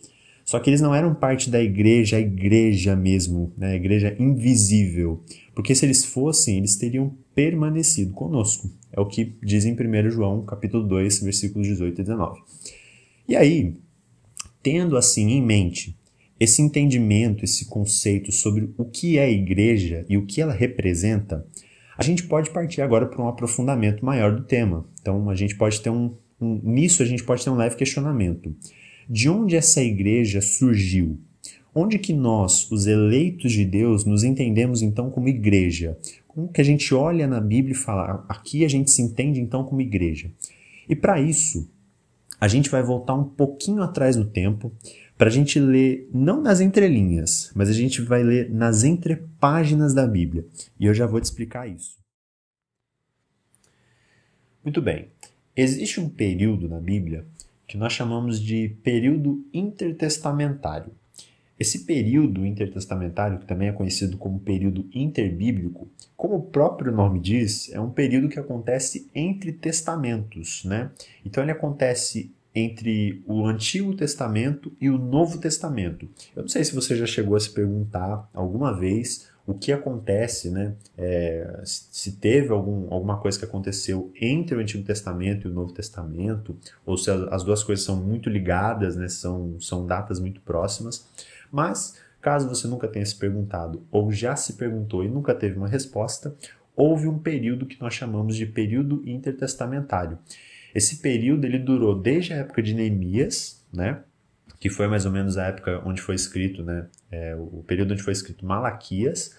Só 0.46 0.60
que 0.60 0.70
eles 0.70 0.80
não 0.80 0.94
eram 0.94 1.12
parte 1.12 1.50
da 1.50 1.60
igreja, 1.60 2.18
a 2.18 2.20
igreja 2.20 2.94
mesmo, 2.94 3.52
né? 3.58 3.72
a 3.72 3.74
igreja 3.74 4.14
invisível. 4.16 5.24
Porque 5.52 5.74
se 5.74 5.84
eles 5.84 6.04
fossem, 6.04 6.58
eles 6.58 6.76
teriam 6.76 7.12
permanecido 7.34 8.12
conosco. 8.12 8.70
É 8.92 9.00
o 9.00 9.06
que 9.06 9.36
diz 9.42 9.64
em 9.64 9.72
1 9.72 10.08
João, 10.08 10.44
capítulo 10.44 10.86
2, 10.86 11.20
versículos 11.20 11.66
18 11.66 12.00
e 12.00 12.04
19. 12.04 12.40
E 13.28 13.34
aí, 13.34 13.74
tendo 14.62 14.96
assim 14.96 15.32
em 15.32 15.42
mente 15.42 15.98
esse 16.38 16.62
entendimento, 16.62 17.44
esse 17.44 17.64
conceito 17.64 18.30
sobre 18.30 18.72
o 18.78 18.84
que 18.84 19.18
é 19.18 19.28
igreja 19.28 20.06
e 20.08 20.16
o 20.16 20.26
que 20.26 20.40
ela 20.40 20.52
representa, 20.52 21.44
a 21.98 22.04
gente 22.04 22.22
pode 22.22 22.50
partir 22.50 22.82
agora 22.82 23.06
para 23.06 23.20
um 23.20 23.26
aprofundamento 23.26 24.04
maior 24.04 24.36
do 24.36 24.44
tema. 24.44 24.86
Então, 25.00 25.28
a 25.28 25.34
gente 25.34 25.56
pode 25.56 25.80
ter 25.80 25.90
um, 25.90 26.14
um 26.40 26.60
nisso 26.62 27.02
a 27.02 27.06
gente 27.06 27.24
pode 27.24 27.42
ter 27.42 27.50
um 27.50 27.56
leve 27.56 27.74
questionamento. 27.74 28.54
De 29.08 29.28
onde 29.28 29.54
essa 29.54 29.82
igreja 29.82 30.40
surgiu? 30.40 31.18
Onde 31.74 31.98
que 31.98 32.12
nós, 32.12 32.70
os 32.70 32.86
eleitos 32.86 33.52
de 33.52 33.64
Deus, 33.64 34.04
nos 34.04 34.24
entendemos 34.24 34.82
então 34.82 35.10
como 35.10 35.28
igreja? 35.28 35.96
Como 36.26 36.48
que 36.48 36.60
a 36.60 36.64
gente 36.64 36.92
olha 36.94 37.26
na 37.26 37.40
Bíblia 37.40 37.72
e 37.72 37.78
fala, 37.78 38.24
aqui 38.28 38.64
a 38.64 38.68
gente 38.68 38.90
se 38.90 39.02
entende 39.02 39.40
então 39.40 39.62
como 39.62 39.80
igreja? 39.80 40.30
E 40.88 40.96
para 40.96 41.20
isso, 41.20 41.70
a 42.40 42.48
gente 42.48 42.68
vai 42.68 42.82
voltar 42.82 43.14
um 43.14 43.24
pouquinho 43.24 43.82
atrás 43.82 44.16
no 44.16 44.24
tempo 44.24 44.72
para 45.16 45.28
a 45.28 45.32
gente 45.32 45.58
ler 45.58 46.08
não 46.12 46.42
nas 46.42 46.60
entrelinhas, 46.60 47.50
mas 47.54 47.68
a 47.68 47.72
gente 47.72 48.02
vai 48.02 48.22
ler 48.22 48.50
nas 48.50 48.84
entrepáginas 48.84 49.94
da 49.94 50.06
Bíblia. 50.06 50.44
E 50.78 50.86
eu 50.86 50.94
já 50.94 51.06
vou 51.06 51.20
te 51.20 51.24
explicar 51.24 51.68
isso. 51.68 51.96
Muito 54.64 54.82
bem. 54.82 55.08
Existe 55.56 56.00
um 56.00 56.08
período 56.08 56.68
na 56.68 56.80
Bíblia 56.80 57.24
que 57.66 57.76
nós 57.76 57.92
chamamos 57.92 58.40
de 58.40 58.68
período 58.82 59.44
intertestamentário. 59.52 60.92
Esse 61.58 61.86
período 61.86 62.44
intertestamentário, 62.44 63.38
que 63.38 63.46
também 63.46 63.68
é 63.68 63.72
conhecido 63.72 64.18
como 64.18 64.38
período 64.38 64.86
interbíblico, 64.92 65.88
como 66.14 66.36
o 66.36 66.42
próprio 66.42 66.92
nome 66.92 67.18
diz, 67.18 67.72
é 67.72 67.80
um 67.80 67.90
período 67.90 68.28
que 68.28 68.38
acontece 68.38 69.10
entre 69.14 69.52
testamentos, 69.52 70.64
né? 70.64 70.90
Então 71.24 71.42
ele 71.42 71.52
acontece 71.52 72.30
entre 72.54 73.22
o 73.26 73.46
Antigo 73.46 73.94
Testamento 73.94 74.72
e 74.80 74.88
o 74.88 74.98
Novo 74.98 75.38
Testamento. 75.38 76.08
Eu 76.34 76.42
não 76.42 76.48
sei 76.48 76.64
se 76.64 76.74
você 76.74 76.96
já 76.96 77.06
chegou 77.06 77.36
a 77.36 77.40
se 77.40 77.50
perguntar 77.50 78.28
alguma 78.32 78.78
vez 78.78 79.28
o 79.46 79.54
que 79.54 79.72
acontece, 79.72 80.50
né? 80.50 80.74
É, 80.98 81.62
se 81.64 82.12
teve 82.12 82.50
algum, 82.50 82.92
alguma 82.92 83.18
coisa 83.18 83.38
que 83.38 83.44
aconteceu 83.44 84.12
entre 84.20 84.56
o 84.56 84.60
Antigo 84.60 84.82
Testamento 84.82 85.46
e 85.46 85.50
o 85.50 85.54
Novo 85.54 85.72
Testamento, 85.72 86.56
ou 86.84 86.96
se 86.98 87.10
as 87.10 87.44
duas 87.44 87.62
coisas 87.62 87.84
são 87.84 87.96
muito 87.96 88.28
ligadas, 88.28 88.96
né? 88.96 89.08
São, 89.08 89.58
são 89.60 89.86
datas 89.86 90.18
muito 90.18 90.40
próximas. 90.40 91.06
Mas, 91.50 91.96
caso 92.20 92.48
você 92.48 92.66
nunca 92.66 92.88
tenha 92.88 93.06
se 93.06 93.14
perguntado 93.14 93.86
ou 93.90 94.10
já 94.10 94.34
se 94.34 94.54
perguntou 94.54 95.04
e 95.04 95.08
nunca 95.08 95.32
teve 95.32 95.56
uma 95.56 95.68
resposta, 95.68 96.34
houve 96.74 97.06
um 97.06 97.18
período 97.18 97.66
que 97.66 97.80
nós 97.80 97.94
chamamos 97.94 98.36
de 98.36 98.46
período 98.46 99.00
intertestamentário. 99.06 100.18
Esse 100.74 100.96
período 100.96 101.44
ele 101.44 101.58
durou 101.58 101.98
desde 101.98 102.34
a 102.34 102.38
época 102.38 102.60
de 102.62 102.74
Neemias, 102.74 103.64
né? 103.72 104.00
Que 104.58 104.70
foi 104.70 104.88
mais 104.88 105.04
ou 105.06 105.12
menos 105.12 105.36
a 105.36 105.46
época 105.46 105.82
onde 105.84 106.00
foi 106.00 106.14
escrito, 106.14 106.62
né? 106.62 106.86
É, 107.10 107.36
o 107.36 107.62
período 107.66 107.92
onde 107.92 108.02
foi 108.02 108.12
escrito 108.12 108.46
Malaquias, 108.46 109.36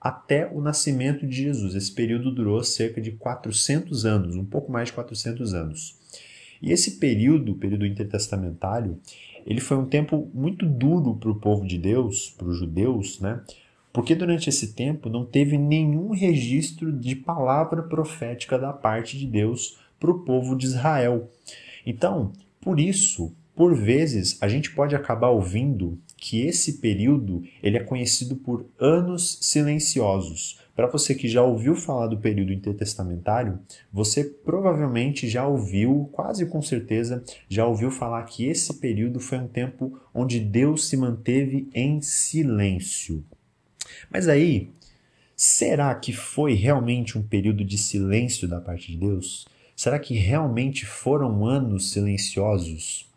até 0.00 0.46
o 0.46 0.60
nascimento 0.60 1.26
de 1.26 1.36
Jesus. 1.36 1.74
Esse 1.74 1.92
período 1.92 2.30
durou 2.30 2.62
cerca 2.62 3.00
de 3.00 3.12
400 3.12 4.04
anos, 4.04 4.36
um 4.36 4.44
pouco 4.44 4.70
mais 4.70 4.88
de 4.88 4.94
400 4.94 5.54
anos. 5.54 5.96
E 6.60 6.72
esse 6.72 6.92
período, 6.98 7.52
o 7.52 7.56
período 7.56 7.86
intertestamentário, 7.86 8.98
ele 9.46 9.60
foi 9.60 9.76
um 9.76 9.86
tempo 9.86 10.30
muito 10.34 10.66
duro 10.66 11.14
para 11.16 11.30
o 11.30 11.36
povo 11.36 11.66
de 11.66 11.78
Deus, 11.78 12.34
para 12.36 12.48
os 12.48 12.58
judeus, 12.58 13.20
né? 13.20 13.40
Porque 13.92 14.14
durante 14.14 14.48
esse 14.48 14.74
tempo 14.74 15.08
não 15.08 15.24
teve 15.24 15.56
nenhum 15.56 16.10
registro 16.10 16.92
de 16.92 17.16
palavra 17.16 17.82
profética 17.82 18.58
da 18.58 18.72
parte 18.72 19.18
de 19.18 19.26
Deus 19.26 19.78
para 19.98 20.10
o 20.10 20.20
povo 20.20 20.54
de 20.54 20.66
Israel. 20.66 21.30
Então, 21.86 22.32
por 22.60 22.78
isso, 22.78 23.32
por 23.58 23.74
vezes, 23.74 24.38
a 24.40 24.46
gente 24.46 24.70
pode 24.70 24.94
acabar 24.94 25.30
ouvindo 25.30 25.98
que 26.16 26.42
esse 26.42 26.74
período 26.74 27.42
ele 27.60 27.76
é 27.76 27.82
conhecido 27.82 28.36
por 28.36 28.64
anos 28.78 29.36
silenciosos. 29.40 30.60
Para 30.76 30.86
você 30.86 31.12
que 31.12 31.26
já 31.26 31.42
ouviu 31.42 31.74
falar 31.74 32.06
do 32.06 32.18
período 32.18 32.52
intertestamentário, 32.52 33.58
você 33.92 34.22
provavelmente 34.22 35.28
já 35.28 35.44
ouviu, 35.44 36.08
quase 36.12 36.46
com 36.46 36.62
certeza, 36.62 37.24
já 37.48 37.66
ouviu 37.66 37.90
falar 37.90 38.22
que 38.26 38.46
esse 38.46 38.74
período 38.74 39.18
foi 39.18 39.38
um 39.38 39.48
tempo 39.48 39.98
onde 40.14 40.38
Deus 40.38 40.86
se 40.86 40.96
manteve 40.96 41.68
em 41.74 42.00
silêncio. 42.00 43.24
Mas 44.08 44.28
aí, 44.28 44.70
será 45.34 45.92
que 45.96 46.12
foi 46.12 46.54
realmente 46.54 47.18
um 47.18 47.22
período 47.24 47.64
de 47.64 47.76
silêncio 47.76 48.46
da 48.46 48.60
parte 48.60 48.92
de 48.92 48.98
Deus? 48.98 49.48
Será 49.74 49.98
que 49.98 50.14
realmente 50.14 50.86
foram 50.86 51.44
anos 51.44 51.90
silenciosos? 51.90 53.07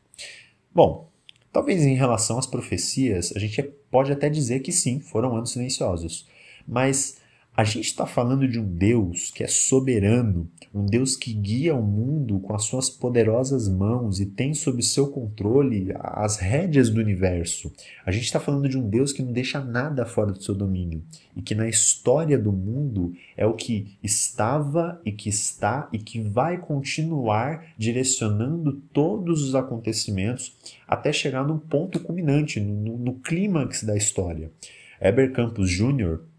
Bom, 0.74 1.10
talvez 1.52 1.84
em 1.84 1.96
relação 1.96 2.38
às 2.38 2.48
profecias, 2.48 3.34
a 3.36 3.40
gente 3.40 3.62
pode 3.62 4.12
até 4.12 4.30
dizer 4.30 4.62
que 4.62 4.72
sim, 4.72 5.00
foram 5.00 5.36
anos 5.36 5.52
silenciosos. 5.52 6.28
Mas 6.68 7.21
a 7.56 7.66
gente 7.66 7.88
está 7.88 8.06
falando 8.06 8.48
de 8.48 8.58
um 8.58 8.66
Deus 8.66 9.30
que 9.30 9.44
é 9.44 9.48
soberano, 9.48 10.50
um 10.74 10.86
Deus 10.86 11.18
que 11.18 11.34
guia 11.34 11.76
o 11.76 11.84
mundo 11.84 12.40
com 12.40 12.56
as 12.56 12.64
suas 12.64 12.90
poderosas 12.90 13.68
mãos 13.68 14.22
e 14.22 14.26
tem 14.26 14.54
sob 14.54 14.82
seu 14.82 15.08
controle 15.08 15.94
as 16.00 16.38
rédeas 16.38 16.90
do 16.90 17.02
universo. 17.02 17.70
A 18.06 18.12
gente 18.12 18.24
está 18.24 18.40
falando 18.40 18.70
de 18.70 18.78
um 18.78 18.90
Deus 18.90 19.12
que 19.12 19.22
não 19.22 19.34
deixa 19.34 19.60
nada 19.60 20.06
fora 20.06 20.32
do 20.32 20.42
seu 20.42 20.56
domínio 20.56 21.04
e 21.36 21.42
que 21.42 21.54
na 21.54 21.68
história 21.68 22.40
do 22.40 22.54
mundo 22.54 23.14
é 23.36 23.46
o 23.46 23.54
que 23.54 23.98
estava 24.02 25.02
e 25.04 25.12
que 25.12 25.28
está 25.28 25.90
e 25.92 26.00
que 26.00 26.22
vai 26.22 26.58
continuar 26.58 27.66
direcionando 27.78 28.82
todos 28.94 29.44
os 29.44 29.56
acontecimentos 29.56 30.56
até 30.88 31.12
chegar 31.12 31.46
num 31.46 31.60
ponto 31.60 32.00
culminante, 32.00 32.62
no, 32.62 32.98
no 32.98 33.14
clímax 33.16 33.84
da 33.84 33.98
história. 33.98 34.50
Heber 35.02 35.34
Campos 35.34 35.70
Jr., 35.70 36.31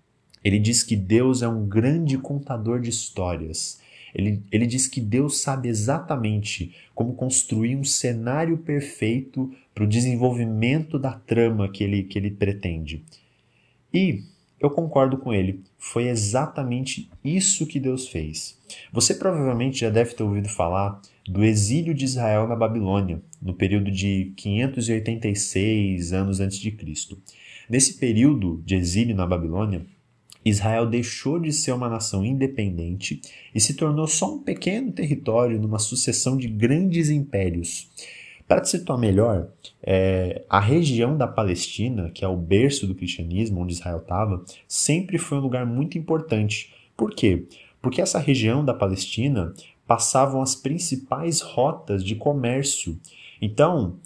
ele 0.45 0.59
diz 0.59 0.83
que 0.83 0.97
Deus 0.97 1.43
é 1.43 1.49
um 1.49 1.67
grande 1.67 2.19
contador 2.19 2.81
de 2.81 2.91
histórias. 2.91 3.81
Ele, 4.15 4.43
ele 4.51 4.67
diz 4.67 4.87
que 4.87 5.01
Deus 5.01 5.39
sabe 5.39 5.69
exatamente 5.69 6.75
como 6.95 7.15
construir 7.15 7.77
um 7.77 7.85
cenário 7.85 8.59
perfeito 8.59 9.51
para 9.75 9.85
o 9.85 9.89
desenvolvimento 9.89 10.99
da 10.99 11.13
trama 11.13 11.69
que 11.69 11.83
ele, 11.83 12.03
que 12.03 12.19
ele 12.19 12.31
pretende. 12.31 13.03
E 13.93 14.23
eu 14.61 14.71
concordo 14.71 15.17
com 15.19 15.33
ele, 15.33 15.61
foi 15.79 16.09
exatamente 16.09 17.11
isso 17.25 17.67
que 17.67 17.81
Deus 17.81 18.07
fez. 18.09 18.57
Você 18.93 19.15
provavelmente 19.15 19.81
já 19.81 19.91
deve 19.91 20.15
ter 20.15 20.23
ouvido 20.23 20.49
falar 20.49 21.01
do 21.27 21.43
exílio 21.43 21.95
de 21.95 22.05
Israel 22.05 22.47
na 22.47 22.55
Babilônia, 22.55 23.21
no 23.41 23.55
período 23.55 23.91
de 23.91 24.33
586 24.37 26.13
anos 26.13 26.39
antes 26.39 26.59
de 26.59 26.71
Cristo. 26.71 27.19
Nesse 27.69 27.95
período 27.95 28.63
de 28.65 28.77
exílio 28.77 29.17
na 29.17 29.27
Babilônia, 29.27 29.85
Israel 30.45 30.87
deixou 30.87 31.39
de 31.39 31.53
ser 31.53 31.73
uma 31.73 31.89
nação 31.89 32.25
independente 32.25 33.21
e 33.55 33.61
se 33.61 33.75
tornou 33.75 34.07
só 34.07 34.35
um 34.35 34.39
pequeno 34.43 34.93
território 34.93 35.61
numa 35.61 35.79
sucessão 35.79 36.37
de 36.37 36.49
grandes 36.49 37.11
impérios. 37.11 37.89
Para 38.47 38.61
te 38.61 38.69
situar 38.69 38.99
melhor, 38.99 39.49
é, 39.83 40.45
a 40.49 40.61
região 40.61 41.17
da 41.17 41.27
Palestina, 41.27 42.11
que 42.11 42.25
é 42.25 42.29
o 42.29 42.37
berço 42.37 42.87
do 42.87 42.95
cristianismo, 42.95 43.61
onde 43.61 43.73
Israel 43.73 43.99
estava, 43.99 44.45
sempre 44.67 45.17
foi 45.17 45.39
um 45.39 45.43
lugar 45.43 45.65
muito 45.65 45.97
importante. 45.97 46.73
Por 46.97 47.15
quê? 47.15 47.47
Porque 47.81 48.03
essa 48.03 48.19
região 48.19 48.65
da 48.65 48.75
Palestina 48.75 49.55
passavam 49.87 50.43
as 50.43 50.55
principais 50.55 51.41
rotas 51.41 52.05
de 52.05 52.15
comércio. 52.15 52.99
Então, 53.41 53.97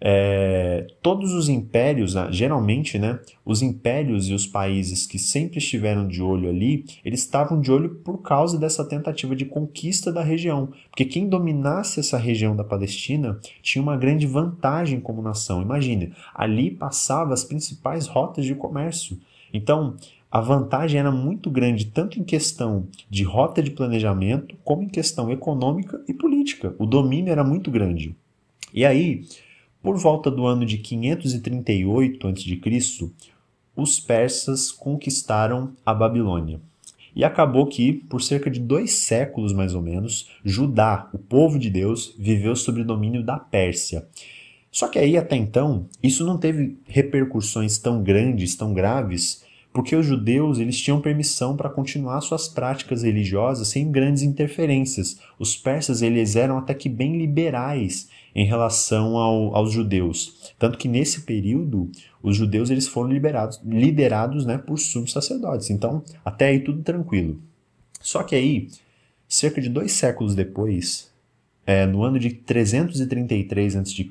é, 0.00 0.86
todos 1.02 1.34
os 1.34 1.48
impérios, 1.48 2.14
né, 2.14 2.28
geralmente, 2.30 2.98
né, 2.98 3.20
os 3.44 3.60
impérios 3.60 4.28
e 4.28 4.34
os 4.34 4.46
países 4.46 5.06
que 5.06 5.18
sempre 5.18 5.58
estiveram 5.58 6.08
de 6.08 6.22
olho 6.22 6.48
ali, 6.48 6.86
eles 7.04 7.20
estavam 7.20 7.60
de 7.60 7.70
olho 7.70 7.96
por 7.96 8.18
causa 8.22 8.58
dessa 8.58 8.84
tentativa 8.84 9.36
de 9.36 9.44
conquista 9.44 10.10
da 10.10 10.22
região, 10.22 10.72
porque 10.88 11.04
quem 11.04 11.28
dominasse 11.28 12.00
essa 12.00 12.16
região 12.16 12.56
da 12.56 12.64
Palestina 12.64 13.38
tinha 13.62 13.82
uma 13.82 13.96
grande 13.96 14.26
vantagem 14.26 15.00
como 15.00 15.20
nação. 15.20 15.60
Imagine, 15.60 16.12
ali 16.34 16.70
passava 16.70 17.34
as 17.34 17.44
principais 17.44 18.06
rotas 18.06 18.46
de 18.46 18.54
comércio. 18.54 19.18
Então, 19.52 19.96
a 20.30 20.40
vantagem 20.40 21.00
era 21.00 21.10
muito 21.10 21.50
grande, 21.50 21.86
tanto 21.86 22.20
em 22.20 22.22
questão 22.22 22.86
de 23.10 23.24
rota 23.24 23.60
de 23.60 23.72
planejamento, 23.72 24.56
como 24.62 24.84
em 24.84 24.88
questão 24.88 25.30
econômica 25.30 26.00
e 26.06 26.14
política. 26.14 26.74
O 26.78 26.86
domínio 26.86 27.32
era 27.32 27.42
muito 27.42 27.70
grande. 27.70 28.14
E 28.72 28.86
aí, 28.86 29.24
por 29.82 29.96
volta 29.96 30.30
do 30.30 30.46
ano 30.46 30.64
de 30.64 30.78
538 30.78 32.28
a.C., 32.28 33.10
os 33.74 33.98
persas 33.98 34.70
conquistaram 34.70 35.72
a 35.86 35.94
Babilônia. 35.94 36.60
E 37.14 37.24
acabou 37.24 37.66
que, 37.66 37.92
por 37.92 38.22
cerca 38.22 38.50
de 38.50 38.60
dois 38.60 38.92
séculos 38.92 39.52
mais 39.52 39.74
ou 39.74 39.82
menos, 39.82 40.30
Judá, 40.44 41.08
o 41.12 41.18
povo 41.18 41.58
de 41.58 41.70
Deus, 41.70 42.14
viveu 42.18 42.54
sob 42.54 42.80
o 42.80 42.84
domínio 42.84 43.22
da 43.22 43.38
Pérsia. 43.38 44.06
Só 44.70 44.86
que 44.86 44.98
aí, 44.98 45.16
até 45.16 45.34
então, 45.34 45.86
isso 46.02 46.24
não 46.24 46.38
teve 46.38 46.78
repercussões 46.86 47.78
tão 47.78 48.02
grandes, 48.02 48.54
tão 48.54 48.72
graves, 48.72 49.44
porque 49.72 49.96
os 49.96 50.06
judeus 50.06 50.58
eles 50.58 50.80
tinham 50.80 51.00
permissão 51.00 51.56
para 51.56 51.70
continuar 51.70 52.20
suas 52.20 52.48
práticas 52.48 53.02
religiosas 53.02 53.68
sem 53.68 53.90
grandes 53.90 54.22
interferências. 54.22 55.18
Os 55.38 55.56
persas 55.56 56.02
eles 56.02 56.36
eram 56.36 56.58
até 56.58 56.74
que 56.74 56.88
bem 56.88 57.16
liberais 57.16 58.08
em 58.34 58.46
relação 58.46 59.16
ao, 59.16 59.54
aos 59.54 59.72
judeus, 59.72 60.52
tanto 60.58 60.78
que 60.78 60.88
nesse 60.88 61.22
período 61.22 61.90
os 62.22 62.36
judeus 62.36 62.70
eles 62.70 62.86
foram 62.86 63.10
liberados, 63.10 63.60
liderados 63.64 64.46
né, 64.46 64.58
por 64.58 64.78
sumos 64.78 65.12
sacerdotes. 65.12 65.70
Então 65.70 66.02
até 66.24 66.48
aí 66.48 66.60
tudo 66.60 66.82
tranquilo. 66.82 67.40
Só 68.00 68.22
que 68.22 68.34
aí, 68.34 68.68
cerca 69.28 69.60
de 69.60 69.68
dois 69.68 69.92
séculos 69.92 70.34
depois, 70.34 71.10
é, 71.66 71.86
no 71.86 72.02
ano 72.02 72.18
de 72.18 72.30
333 72.30 73.76
a.C., 73.76 74.08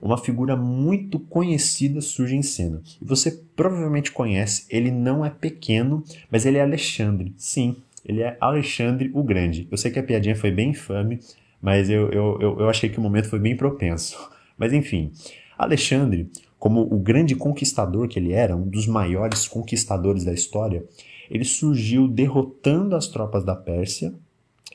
uma 0.00 0.18
figura 0.18 0.56
muito 0.56 1.18
conhecida 1.18 2.00
surge 2.00 2.36
em 2.36 2.42
cena. 2.42 2.80
E 3.00 3.04
você 3.04 3.42
provavelmente 3.56 4.12
conhece, 4.12 4.64
ele 4.70 4.90
não 4.90 5.24
é 5.24 5.30
pequeno, 5.30 6.04
mas 6.30 6.46
ele 6.46 6.58
é 6.58 6.62
Alexandre. 6.62 7.32
Sim, 7.36 7.76
ele 8.04 8.22
é 8.22 8.36
Alexandre 8.40 9.10
o 9.12 9.22
Grande. 9.22 9.66
Eu 9.70 9.76
sei 9.76 9.90
que 9.90 9.98
a 9.98 10.02
piadinha 10.02 10.36
foi 10.36 10.50
bem 10.50 10.70
infame, 10.70 11.20
mas 11.60 11.90
eu, 11.90 12.10
eu, 12.10 12.38
eu, 12.40 12.68
achei 12.68 12.88
que 12.88 12.98
o 12.98 13.02
momento 13.02 13.28
foi 13.28 13.38
bem 13.38 13.56
propenso. 13.56 14.16
Mas 14.56 14.72
enfim, 14.72 15.12
Alexandre, 15.56 16.30
como 16.58 16.82
o 16.82 16.98
grande 16.98 17.34
conquistador 17.34 18.08
que 18.08 18.18
ele 18.18 18.32
era, 18.32 18.56
um 18.56 18.68
dos 18.68 18.86
maiores 18.86 19.46
conquistadores 19.46 20.24
da 20.24 20.32
história, 20.32 20.84
ele 21.30 21.44
surgiu 21.44 22.08
derrotando 22.08 22.96
as 22.96 23.06
tropas 23.06 23.44
da 23.44 23.54
Pérsia 23.54 24.14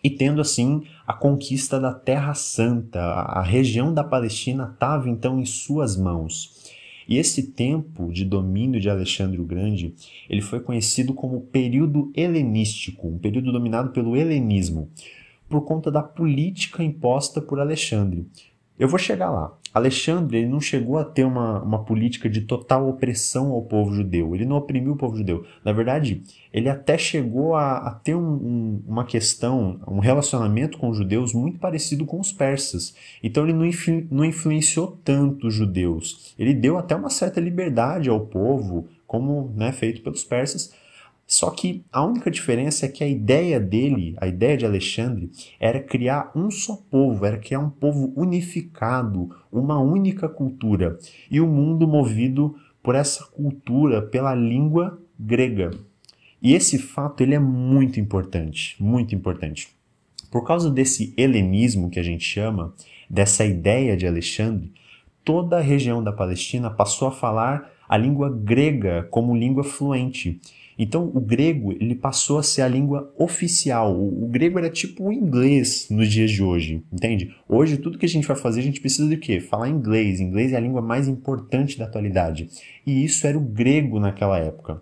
e 0.04 0.10
tendo 0.10 0.42
assim 0.42 0.84
a 1.08 1.14
conquista 1.14 1.80
da 1.80 1.94
Terra 1.94 2.34
Santa. 2.34 3.00
A 3.00 3.42
região 3.42 3.94
da 3.94 4.04
Palestina 4.04 4.70
estava 4.74 5.10
então 5.10 5.40
em 5.40 5.46
suas 5.46 5.96
mãos. 5.96 6.54
E 7.08 7.18
esse 7.18 7.52
tempo 7.52 8.12
de 8.12 8.24
domínio 8.24 8.80
de 8.80 8.90
Alexandre 8.90 9.40
o 9.40 9.46
Grande, 9.46 9.94
ele 10.30 10.42
foi 10.42 10.60
conhecido 10.60 11.14
como 11.14 11.42
período 11.42 12.12
helenístico, 12.16 13.08
um 13.08 13.18
período 13.18 13.52
dominado 13.52 13.92
pelo 13.92 14.16
helenismo, 14.16 14.90
por 15.50 15.62
conta 15.62 15.92
da 15.92 16.02
política 16.02 16.84
imposta 16.84 17.42
por 17.42 17.60
Alexandre. 17.60 18.28
Eu 18.78 18.88
vou 18.88 18.98
chegar 18.98 19.30
lá. 19.30 19.56
Alexandre 19.74 20.38
ele 20.38 20.48
não 20.48 20.62
chegou 20.62 21.00
a 21.00 21.04
ter 21.04 21.24
uma, 21.24 21.62
uma 21.64 21.84
política 21.84 22.30
de 22.30 22.42
total 22.42 22.88
opressão 22.88 23.52
ao 23.52 23.64
povo 23.64 23.94
judeu. 23.96 24.36
Ele 24.36 24.46
não 24.46 24.58
oprimiu 24.58 24.94
o 24.94 24.96
povo 24.96 25.18
judeu. 25.18 25.46
Na 25.66 25.72
verdade, 25.72 26.22
ele 26.54 26.70
até 26.70 26.96
chegou 26.96 27.56
a, 27.56 27.78
a 27.78 27.92
ter 27.92 28.14
um, 28.14 28.34
um, 28.34 28.84
uma 28.88 29.04
questão, 29.04 29.80
um 29.88 30.00
relacionamento 30.00 30.78
com 30.78 30.90
os 30.90 30.98
judeus 30.98 31.34
muito 31.34 31.58
parecido 31.58 32.06
com 32.06 32.20
os 32.20 32.32
persas. 32.32 32.96
Então 33.24 33.44
ele 33.44 33.54
não, 33.54 33.66
influ, 33.66 34.06
não 34.12 34.24
influenciou 34.24 35.00
tanto 35.04 35.48
os 35.48 35.56
judeus. 35.56 36.36
Ele 36.38 36.54
deu 36.54 36.78
até 36.78 36.96
uma 36.96 37.10
certa 37.10 37.42
liberdade 37.42 38.10
ao 38.10 38.20
povo, 38.20 38.88
como 39.08 39.52
né, 39.56 39.72
feito 39.72 40.04
pelos 40.04 40.24
persas, 40.24 40.72
só 41.26 41.50
que 41.50 41.84
a 41.92 42.06
única 42.06 42.30
diferença 42.30 42.86
é 42.86 42.90
que 42.90 43.04
a 43.04 43.08
ideia 43.08 43.60
dele, 43.60 44.16
a 44.18 44.28
ideia 44.28 44.58
de 44.58 44.66
Alexandre, 44.66 45.32
era 45.60 45.80
criar 45.80 46.32
um 46.36 46.52
só 46.52 46.78
povo, 46.90 47.26
era 47.26 47.38
criar 47.38 47.60
um 47.60 47.70
povo 47.70 48.14
unificado, 48.16 49.30
uma 49.52 49.80
única 49.80 50.30
cultura, 50.30 50.98
e 51.32 51.40
o 51.40 51.46
um 51.46 51.52
mundo 51.52 51.88
movido 51.88 52.56
por 52.82 52.96
essa 52.96 53.24
cultura, 53.26 54.02
pela 54.02 54.36
língua 54.36 55.02
grega. 55.18 55.72
E 56.42 56.54
esse 56.54 56.78
fato 56.78 57.24
ele 57.24 57.34
é 57.34 57.40
muito 57.40 58.00
importante, 58.00 58.76
muito 58.78 59.16
importante. 59.16 59.70
Por 60.30 60.44
causa 60.44 60.70
desse 60.70 61.14
helenismo 61.16 61.90
que 61.90 62.00
a 62.00 62.04
gente 62.04 62.26
chama, 62.26 62.74
dessa 63.10 63.46
ideia 63.46 63.96
de 63.96 64.06
Alexandre, 64.06 64.74
toda 65.24 65.58
a 65.58 65.62
região 65.62 66.04
da 66.04 66.12
Palestina 66.12 66.70
passou 66.70 67.08
a 67.08 67.12
falar 67.12 67.72
a 67.88 67.96
língua 67.96 68.30
grega 68.30 69.08
como 69.10 69.36
língua 69.36 69.64
fluente. 69.64 70.42
Então, 70.78 71.12
o 71.14 71.20
grego 71.20 71.72
ele 71.74 71.96
passou 71.96 72.38
a 72.38 72.44
ser 72.44 72.62
a 72.62 72.68
língua 72.68 73.14
oficial. 73.18 73.96
O, 73.96 74.26
o, 74.26 74.28
grego 74.28 74.58
era 74.58 74.70
tipo 74.70 75.06
o 75.06 75.14
inglês 75.14 75.88
nos 75.90 76.10
dias 76.10 76.32
de 76.32 76.42
hoje, 76.42 76.84
entende? 76.92 77.36
Hoje, 77.48 77.78
tudo 77.78 77.98
que 77.98 78.06
a 78.06 78.10
gente 78.10 78.28
vai 78.28 78.36
fazer, 78.36 78.60
a 78.60 78.64
gente 78.64 78.82
precisa 78.82 79.08
de 79.08 79.18
quê? 79.18 79.40
Falar 79.40 79.70
inglês. 79.70 80.20
Inglês 80.20 80.54
é 80.54 80.58
a 80.58 80.60
língua 80.60 80.82
mais 80.82 81.08
importante 81.08 81.78
da 81.78 81.86
atualidade. 81.86 82.50
E 82.86 83.04
isso 83.04 83.26
era 83.28 83.38
o 83.38 83.42
grego 83.42 84.00
naquela 84.00 84.38
época. 84.38 84.82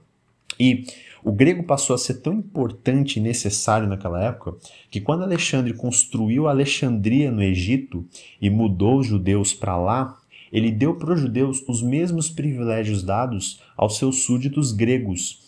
E 0.59 0.85
o 1.23 1.31
grego 1.31 1.63
passou 1.63 1.95
a 1.95 1.99
ser 1.99 2.15
tão 2.15 2.33
importante 2.33 3.17
e 3.17 3.21
necessário 3.21 3.87
naquela 3.87 4.23
época 4.23 4.55
que 4.89 4.99
quando 4.99 5.23
Alexandre 5.23 5.73
construiu 5.73 6.47
Alexandria 6.47 7.31
no 7.31 7.43
Egito 7.43 8.05
e 8.41 8.49
mudou 8.49 8.99
os 8.99 9.07
judeus 9.07 9.53
para 9.53 9.77
lá, 9.77 10.17
ele 10.51 10.71
deu 10.71 10.95
para 10.95 11.13
os 11.13 11.19
judeus 11.19 11.63
os 11.67 11.81
mesmos 11.81 12.29
privilégios 12.29 13.03
dados 13.03 13.61
aos 13.77 13.97
seus 13.97 14.23
súditos 14.23 14.71
gregos. 14.71 15.39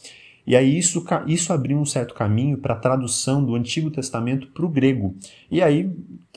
E 0.46 0.56
aí 0.56 0.78
isso, 0.78 1.06
isso 1.26 1.54
abriu 1.54 1.78
um 1.78 1.86
certo 1.86 2.14
caminho 2.14 2.58
para 2.58 2.74
a 2.74 2.80
tradução 2.80 3.44
do 3.44 3.56
Antigo 3.56 3.90
Testamento 3.90 4.48
para 4.48 4.66
o 4.66 4.70
grego. 4.70 5.16
E 5.50 5.62
aí 5.62 5.90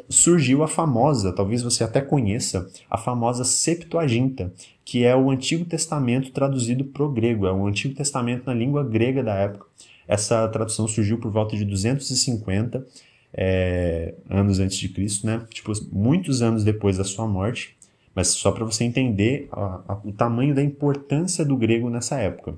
surgiu 0.08 0.62
a 0.62 0.68
famosa, 0.68 1.32
talvez 1.32 1.62
você 1.62 1.82
até 1.82 2.00
conheça, 2.00 2.68
a 2.88 2.96
famosa 2.96 3.44
Septuaginta, 3.44 4.52
que 4.84 5.04
é 5.04 5.16
o 5.16 5.30
Antigo 5.30 5.64
Testamento 5.64 6.30
traduzido 6.30 6.84
para 6.84 7.02
o 7.02 7.10
grego, 7.10 7.46
é 7.46 7.52
o 7.52 7.66
Antigo 7.66 7.94
Testamento 7.94 8.46
na 8.46 8.54
língua 8.54 8.84
grega 8.84 9.22
da 9.22 9.34
época. 9.34 9.66
Essa 10.06 10.46
tradução 10.48 10.86
surgiu 10.86 11.18
por 11.18 11.32
volta 11.32 11.56
de 11.56 11.64
250 11.64 12.86
é, 13.32 14.14
anos 14.30 14.60
antes 14.60 14.76
de 14.78 14.88
Cristo, 14.88 15.26
né? 15.26 15.42
Tipo, 15.50 15.72
muitos 15.90 16.42
anos 16.42 16.62
depois 16.62 16.96
da 16.96 17.04
sua 17.04 17.26
morte, 17.26 17.76
mas 18.14 18.28
só 18.28 18.52
para 18.52 18.64
você 18.64 18.84
entender 18.84 19.48
a, 19.50 19.80
a, 19.88 20.00
o 20.04 20.12
tamanho 20.12 20.54
da 20.54 20.62
importância 20.62 21.44
do 21.44 21.56
grego 21.56 21.90
nessa 21.90 22.18
época. 22.20 22.54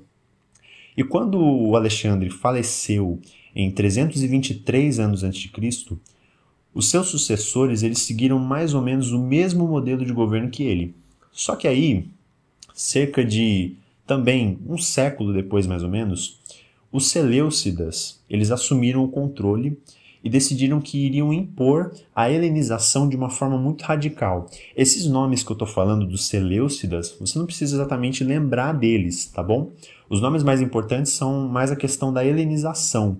E 0.99 1.03
quando 1.05 1.39
o 1.39 1.77
Alexandre 1.77 2.29
faleceu 2.29 3.21
em 3.55 3.71
323 3.71 4.99
anos 4.99 5.23
antes 5.23 5.39
de 5.39 5.47
Cristo, 5.47 5.97
os 6.73 6.89
seus 6.89 7.07
sucessores 7.07 7.83
eles 7.83 7.99
seguiram 7.99 8.37
mais 8.37 8.73
ou 8.73 8.81
menos 8.81 9.13
o 9.13 9.17
mesmo 9.17 9.65
modelo 9.65 10.05
de 10.05 10.11
governo 10.11 10.49
que 10.49 10.63
ele. 10.63 10.93
Só 11.31 11.55
que 11.55 11.69
aí, 11.69 12.09
cerca 12.73 13.23
de 13.23 13.77
também 14.05 14.59
um 14.67 14.77
século 14.77 15.31
depois 15.31 15.65
mais 15.65 15.83
ou 15.83 15.89
menos, 15.89 16.37
os 16.91 17.07
Seleucidas 17.07 18.21
eles 18.29 18.51
assumiram 18.51 19.01
o 19.01 19.07
controle 19.07 19.79
e 20.23 20.29
decidiram 20.29 20.81
que 20.81 20.97
iriam 21.05 21.31
impor 21.31 21.91
a 22.15 22.29
helenização 22.29 23.07
de 23.07 23.15
uma 23.15 23.29
forma 23.29 23.57
muito 23.57 23.83
radical. 23.83 24.47
Esses 24.75 25.05
nomes 25.05 25.43
que 25.43 25.51
eu 25.51 25.55
estou 25.55 25.67
falando 25.67 26.05
dos 26.05 26.27
Seleucidas, 26.27 27.15
você 27.19 27.39
não 27.39 27.45
precisa 27.45 27.75
exatamente 27.75 28.23
lembrar 28.23 28.73
deles, 28.73 29.25
tá 29.27 29.41
bom? 29.41 29.71
Os 30.09 30.21
nomes 30.21 30.43
mais 30.43 30.61
importantes 30.61 31.13
são 31.13 31.47
mais 31.47 31.71
a 31.71 31.75
questão 31.75 32.11
da 32.11 32.25
helenização. 32.25 33.17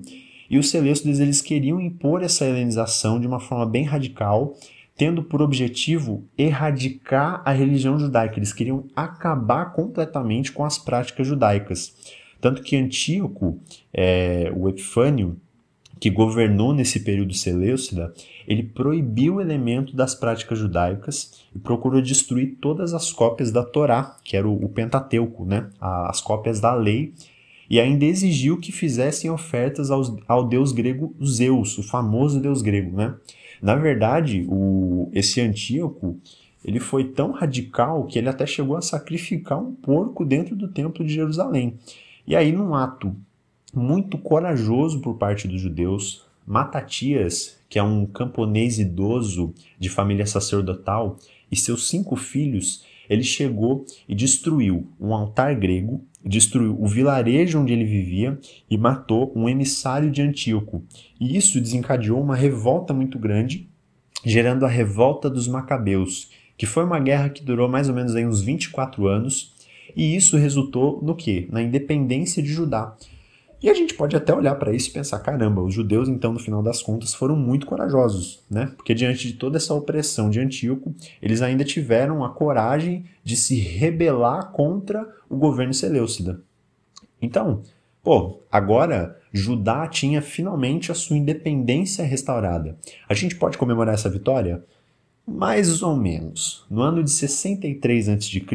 E 0.49 0.57
os 0.57 0.69
Seleucidas 0.69 1.19
eles 1.19 1.41
queriam 1.41 1.79
impor 1.79 2.23
essa 2.23 2.45
helenização 2.45 3.19
de 3.19 3.27
uma 3.27 3.39
forma 3.39 3.65
bem 3.65 3.83
radical, 3.83 4.55
tendo 4.97 5.23
por 5.23 5.41
objetivo 5.41 6.25
erradicar 6.37 7.41
a 7.45 7.51
religião 7.51 7.97
judaica. 7.97 8.37
Eles 8.37 8.51
queriam 8.51 8.85
acabar 8.95 9.71
completamente 9.71 10.51
com 10.51 10.65
as 10.65 10.77
práticas 10.77 11.25
judaicas. 11.25 11.95
Tanto 12.41 12.61
que 12.63 12.75
Antíoco, 12.75 13.59
é, 13.93 14.51
o 14.55 14.67
Epifânio, 14.67 15.37
que 15.99 16.09
governou 16.09 16.73
nesse 16.73 17.01
período 17.01 17.33
seleucida, 17.33 18.13
ele 18.47 18.63
proibiu 18.63 19.35
o 19.35 19.41
elemento 19.41 19.95
das 19.95 20.15
práticas 20.15 20.57
judaicas 20.57 21.41
e 21.53 21.59
procurou 21.59 22.01
destruir 22.01 22.57
todas 22.61 22.93
as 22.93 23.11
cópias 23.11 23.51
da 23.51 23.63
Torá, 23.63 24.17
que 24.23 24.37
era 24.37 24.47
o, 24.47 24.69
Pentateuco, 24.69 25.45
né? 25.45 25.69
as 25.79 26.21
cópias 26.21 26.59
da 26.59 26.73
lei, 26.73 27.13
e 27.69 27.79
ainda 27.79 28.05
exigiu 28.05 28.57
que 28.57 28.71
fizessem 28.71 29.29
ofertas 29.29 29.91
aos, 29.91 30.15
ao 30.27 30.47
deus 30.47 30.71
grego 30.71 31.13
Zeus, 31.23 31.77
o 31.77 31.83
famoso 31.83 32.39
deus 32.39 32.61
grego. 32.61 32.95
Né? 32.95 33.13
Na 33.61 33.75
verdade, 33.75 34.45
o, 34.49 35.09
esse 35.13 35.41
Antíoco 35.41 36.17
ele 36.63 36.79
foi 36.79 37.05
tão 37.05 37.31
radical 37.31 38.05
que 38.05 38.19
ele 38.19 38.29
até 38.29 38.45
chegou 38.45 38.75
a 38.75 38.81
sacrificar 38.81 39.59
um 39.59 39.73
porco 39.73 40.25
dentro 40.25 40.55
do 40.55 40.67
templo 40.67 41.05
de 41.05 41.13
Jerusalém. 41.13 41.77
E 42.27 42.35
aí, 42.35 42.51
num 42.51 42.75
ato 42.75 43.15
muito 43.73 44.17
corajoso 44.17 45.01
por 45.01 45.15
parte 45.15 45.47
dos 45.47 45.61
judeus. 45.61 46.25
Matatias, 46.45 47.59
que 47.69 47.77
é 47.77 47.83
um 47.83 48.05
camponês 48.05 48.79
idoso 48.79 49.53
de 49.79 49.89
família 49.89 50.25
sacerdotal, 50.25 51.17
e 51.51 51.55
seus 51.55 51.87
cinco 51.87 52.15
filhos, 52.15 52.83
ele 53.09 53.23
chegou 53.23 53.85
e 54.07 54.13
destruiu 54.13 54.87
um 54.99 55.13
altar 55.13 55.55
grego, 55.55 56.03
destruiu 56.23 56.77
o 56.79 56.87
vilarejo 56.87 57.59
onde 57.59 57.73
ele 57.73 57.85
vivia 57.85 58.37
e 58.69 58.77
matou 58.77 59.33
um 59.35 59.49
emissário 59.49 60.11
de 60.11 60.21
Antíoco. 60.21 60.83
E 61.19 61.35
isso 61.35 61.59
desencadeou 61.59 62.21
uma 62.21 62.35
revolta 62.35 62.93
muito 62.93 63.17
grande, 63.17 63.67
gerando 64.23 64.65
a 64.65 64.69
revolta 64.69 65.29
dos 65.29 65.47
Macabeus, 65.47 66.29
que 66.57 66.65
foi 66.65 66.83
uma 66.83 66.99
guerra 66.99 67.29
que 67.29 67.43
durou 67.43 67.67
mais 67.67 67.89
ou 67.89 67.95
menos 67.95 68.15
aí 68.15 68.25
uns 68.25 68.41
24 68.41 69.07
anos, 69.07 69.55
e 69.95 70.15
isso 70.15 70.37
resultou 70.37 71.01
no 71.01 71.15
que? 71.15 71.47
Na 71.51 71.61
independência 71.61 72.43
de 72.43 72.49
Judá. 72.49 72.95
E 73.61 73.69
a 73.69 73.73
gente 73.73 73.93
pode 73.93 74.15
até 74.15 74.33
olhar 74.33 74.55
para 74.55 74.73
isso 74.73 74.89
e 74.89 74.93
pensar: 74.93 75.19
caramba, 75.19 75.61
os 75.61 75.73
judeus, 75.73 76.07
então, 76.07 76.31
no 76.31 76.39
final 76.39 76.63
das 76.63 76.81
contas, 76.81 77.13
foram 77.13 77.35
muito 77.35 77.65
corajosos, 77.65 78.43
né? 78.49 78.71
Porque 78.77 78.93
diante 78.93 79.27
de 79.27 79.33
toda 79.33 79.57
essa 79.57 79.73
opressão 79.73 80.29
de 80.29 80.39
Antíoco, 80.39 80.93
eles 81.21 81.41
ainda 81.41 81.63
tiveram 81.63 82.23
a 82.23 82.29
coragem 82.29 83.05
de 83.23 83.35
se 83.35 83.55
rebelar 83.59 84.51
contra 84.51 85.07
o 85.29 85.35
governo 85.35 85.73
Seleucida. 85.73 86.41
Então, 87.21 87.61
pô, 88.01 88.41
agora 88.49 89.19
Judá 89.33 89.87
tinha 89.87 90.21
finalmente 90.21 90.91
a 90.91 90.95
sua 90.95 91.17
independência 91.17 92.05
restaurada. 92.05 92.77
A 93.09 93.13
gente 93.13 93.35
pode 93.35 93.57
comemorar 93.57 93.93
essa 93.93 94.09
vitória? 94.09 94.63
Mais 95.27 95.83
ou 95.83 95.95
menos. 95.95 96.65
No 96.69 96.81
ano 96.81 97.03
de 97.03 97.11
63 97.11 98.09
a.C., 98.09 98.45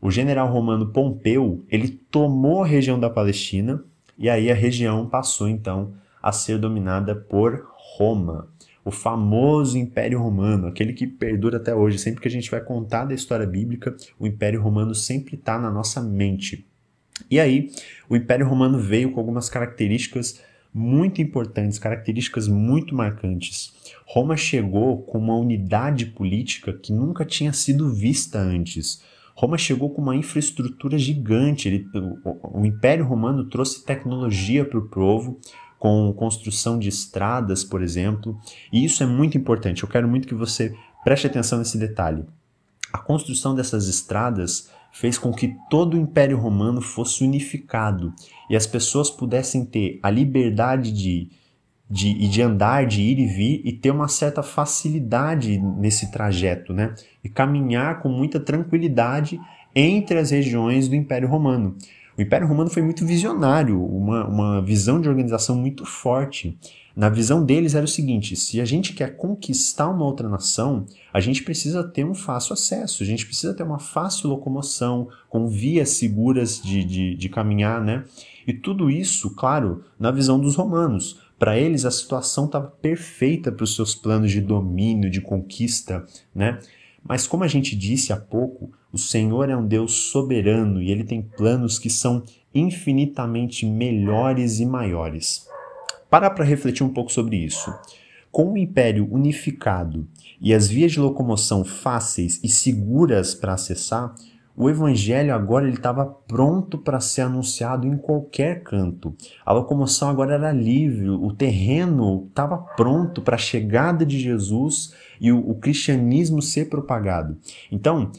o 0.00 0.10
general 0.10 0.50
romano 0.50 0.86
Pompeu, 0.86 1.64
ele 1.68 1.88
tomou 1.88 2.62
a 2.62 2.66
região 2.66 2.98
da 2.98 3.10
Palestina 3.10 3.84
e 4.18 4.28
aí 4.28 4.50
a 4.50 4.54
região 4.54 5.08
passou 5.08 5.48
então 5.48 5.92
a 6.22 6.30
ser 6.32 6.58
dominada 6.58 7.14
por 7.14 7.66
Roma, 7.96 8.48
o 8.84 8.90
famoso 8.90 9.78
Império 9.78 10.20
Romano, 10.20 10.66
aquele 10.66 10.92
que 10.92 11.06
perdura 11.06 11.56
até 11.56 11.74
hoje. 11.74 11.98
Sempre 11.98 12.20
que 12.20 12.28
a 12.28 12.30
gente 12.30 12.50
vai 12.50 12.60
contar 12.60 13.04
da 13.04 13.14
história 13.14 13.46
bíblica, 13.46 13.96
o 14.18 14.26
Império 14.26 14.60
Romano 14.60 14.94
sempre 14.94 15.36
está 15.36 15.58
na 15.58 15.70
nossa 15.70 16.00
mente. 16.00 16.66
E 17.30 17.38
aí, 17.38 17.70
o 18.08 18.16
Império 18.16 18.46
Romano 18.46 18.78
veio 18.78 19.12
com 19.12 19.20
algumas 19.20 19.48
características 19.48 20.40
muito 20.74 21.20
importantes, 21.20 21.78
características 21.78 22.48
muito 22.48 22.94
marcantes. 22.94 23.74
Roma 24.06 24.36
chegou 24.36 25.02
com 25.02 25.18
uma 25.18 25.36
unidade 25.36 26.06
política 26.06 26.72
que 26.72 26.92
nunca 26.92 27.24
tinha 27.24 27.52
sido 27.52 27.92
vista 27.92 28.38
antes. 28.38 29.02
Roma 29.34 29.56
chegou 29.58 29.90
com 29.90 30.02
uma 30.02 30.16
infraestrutura 30.16 30.98
gigante. 30.98 31.68
Ele, 31.68 31.86
o, 32.24 32.60
o 32.60 32.66
Império 32.66 33.06
Romano 33.06 33.48
trouxe 33.48 33.84
tecnologia 33.84 34.64
para 34.64 34.78
o 34.78 34.88
povo, 34.88 35.38
com 35.78 36.12
construção 36.12 36.78
de 36.78 36.88
estradas, 36.88 37.64
por 37.64 37.82
exemplo. 37.82 38.38
E 38.72 38.84
isso 38.84 39.02
é 39.02 39.06
muito 39.06 39.36
importante. 39.36 39.82
Eu 39.82 39.88
quero 39.88 40.08
muito 40.08 40.28
que 40.28 40.34
você 40.34 40.74
preste 41.02 41.26
atenção 41.26 41.58
nesse 41.58 41.78
detalhe. 41.78 42.24
A 42.92 42.98
construção 42.98 43.54
dessas 43.54 43.88
estradas 43.88 44.70
fez 44.92 45.16
com 45.16 45.32
que 45.32 45.56
todo 45.70 45.94
o 45.94 46.00
Império 46.00 46.38
Romano 46.38 46.82
fosse 46.82 47.24
unificado 47.24 48.12
e 48.50 48.54
as 48.54 48.66
pessoas 48.66 49.10
pudessem 49.10 49.64
ter 49.64 49.98
a 50.02 50.10
liberdade 50.10 50.92
de 50.92 51.30
de, 51.92 52.14
de 52.26 52.40
andar, 52.40 52.86
de 52.86 53.02
ir 53.02 53.18
e 53.18 53.26
vir 53.26 53.60
e 53.66 53.70
ter 53.70 53.90
uma 53.90 54.08
certa 54.08 54.42
facilidade 54.42 55.58
nesse 55.58 56.10
trajeto, 56.10 56.72
né? 56.72 56.94
E 57.22 57.28
caminhar 57.28 58.00
com 58.00 58.08
muita 58.08 58.40
tranquilidade 58.40 59.38
entre 59.74 60.18
as 60.18 60.30
regiões 60.30 60.88
do 60.88 60.96
Império 60.96 61.28
Romano. 61.28 61.76
O 62.16 62.22
Império 62.22 62.48
Romano 62.48 62.70
foi 62.70 62.82
muito 62.82 63.04
visionário, 63.04 63.84
uma, 63.84 64.26
uma 64.26 64.62
visão 64.62 65.02
de 65.02 65.08
organização 65.08 65.54
muito 65.54 65.84
forte. 65.84 66.58
Na 66.96 67.10
visão 67.10 67.44
deles 67.44 67.74
era 67.74 67.84
o 67.84 67.88
seguinte: 67.88 68.36
se 68.36 68.58
a 68.58 68.64
gente 68.64 68.94
quer 68.94 69.16
conquistar 69.18 69.90
uma 69.90 70.06
outra 70.06 70.30
nação, 70.30 70.86
a 71.12 71.20
gente 71.20 71.42
precisa 71.42 71.84
ter 71.84 72.06
um 72.06 72.14
fácil 72.14 72.54
acesso, 72.54 73.02
a 73.02 73.06
gente 73.06 73.26
precisa 73.26 73.52
ter 73.52 73.64
uma 73.64 73.78
fácil 73.78 74.30
locomoção, 74.30 75.08
com 75.28 75.46
vias 75.46 75.90
seguras 75.90 76.60
de, 76.62 76.82
de, 76.84 77.14
de 77.16 77.28
caminhar, 77.28 77.82
né? 77.82 78.04
E 78.46 78.52
tudo 78.52 78.90
isso, 78.90 79.34
claro, 79.34 79.84
na 79.98 80.10
visão 80.10 80.40
dos 80.40 80.56
romanos. 80.56 81.21
Para 81.42 81.58
eles, 81.58 81.84
a 81.84 81.90
situação 81.90 82.44
estava 82.44 82.68
perfeita 82.68 83.50
para 83.50 83.64
os 83.64 83.74
seus 83.74 83.96
planos 83.96 84.30
de 84.30 84.40
domínio, 84.40 85.10
de 85.10 85.20
conquista, 85.20 86.06
né? 86.32 86.60
Mas 87.02 87.26
como 87.26 87.42
a 87.42 87.48
gente 87.48 87.74
disse 87.74 88.12
há 88.12 88.16
pouco, 88.16 88.70
o 88.92 88.96
Senhor 88.96 89.50
é 89.50 89.56
um 89.56 89.66
Deus 89.66 89.92
soberano 89.92 90.80
e 90.80 90.92
ele 90.92 91.02
tem 91.02 91.20
planos 91.20 91.80
que 91.80 91.90
são 91.90 92.22
infinitamente 92.54 93.66
melhores 93.66 94.60
e 94.60 94.64
maiores. 94.64 95.44
Para 96.08 96.30
para 96.30 96.44
refletir 96.44 96.84
um 96.84 96.92
pouco 96.92 97.10
sobre 97.10 97.38
isso. 97.38 97.74
Com 98.30 98.52
o 98.52 98.56
império 98.56 99.08
unificado 99.10 100.06
e 100.40 100.54
as 100.54 100.68
vias 100.68 100.92
de 100.92 101.00
locomoção 101.00 101.64
fáceis 101.64 102.38
e 102.44 102.48
seguras 102.48 103.34
para 103.34 103.54
acessar, 103.54 104.14
o 104.56 104.68
evangelho 104.68 105.34
agora 105.34 105.66
ele 105.66 105.76
estava 105.76 106.04
pronto 106.04 106.76
para 106.76 107.00
ser 107.00 107.22
anunciado 107.22 107.86
em 107.86 107.96
qualquer 107.96 108.62
canto. 108.62 109.14
A 109.44 109.52
locomoção 109.52 110.10
agora 110.10 110.34
era 110.34 110.52
livre, 110.52 111.08
o 111.08 111.32
terreno 111.32 112.26
estava 112.28 112.58
pronto 112.58 113.22
para 113.22 113.36
a 113.36 113.38
chegada 113.38 114.04
de 114.04 114.18
Jesus 114.18 114.94
e 115.20 115.32
o, 115.32 115.38
o 115.38 115.54
cristianismo 115.54 116.42
ser 116.42 116.68
propagado. 116.68 117.38
Então, 117.70 118.12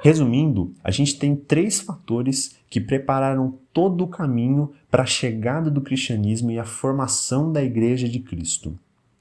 resumindo, 0.00 0.72
a 0.82 0.90
gente 0.90 1.18
tem 1.18 1.36
três 1.36 1.80
fatores 1.80 2.56
que 2.70 2.80
prepararam 2.80 3.58
todo 3.72 4.04
o 4.04 4.08
caminho 4.08 4.72
para 4.90 5.02
a 5.02 5.06
chegada 5.06 5.70
do 5.70 5.80
cristianismo 5.80 6.50
e 6.50 6.58
a 6.58 6.64
formação 6.64 7.52
da 7.52 7.62
igreja 7.62 8.08
de 8.08 8.20
Cristo. 8.20 8.78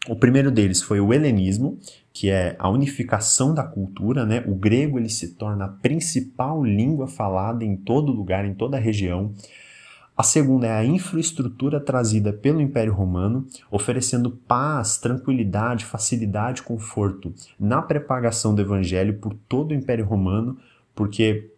O 0.10 0.18
primeiro 0.18 0.52
deles 0.52 0.82
foi 0.82 1.00
o 1.00 1.14
helenismo, 1.14 1.80
que 2.12 2.30
é 2.30 2.58
a 2.60 2.70
unificação 2.70 3.54
da 3.54 3.64
cultura, 3.64 4.26
né? 4.26 4.44
O 4.46 4.54
grego 4.54 5.00
ele 5.00 5.08
se 5.08 5.36
torna 5.36 5.66
a 5.66 5.70
principal 5.70 6.62
língua 6.62 7.08
falada 7.08 7.64
em 7.64 7.78
todo 7.78 8.12
lugar, 8.12 8.46
em 8.46 8.54
toda 8.54 8.76
a 8.76 8.80
região. 8.80 9.34
A 10.16 10.22
segunda 10.22 10.68
é 10.68 10.72
a 10.72 10.86
infraestrutura 10.86 11.80
trazida 11.80 12.34
pelo 12.34 12.62
Império 12.62 12.94
Romano, 12.94 13.48
oferecendo 13.72 14.30
paz, 14.30 14.98
tranquilidade, 14.98 15.86
facilidade, 15.86 16.62
conforto 16.62 17.34
na 17.58 17.82
propagação 17.82 18.54
do 18.54 18.62
evangelho 18.62 19.16
por 19.16 19.34
todo 19.48 19.72
o 19.72 19.74
Império 19.74 20.06
Romano, 20.06 20.58
porque 20.94 21.50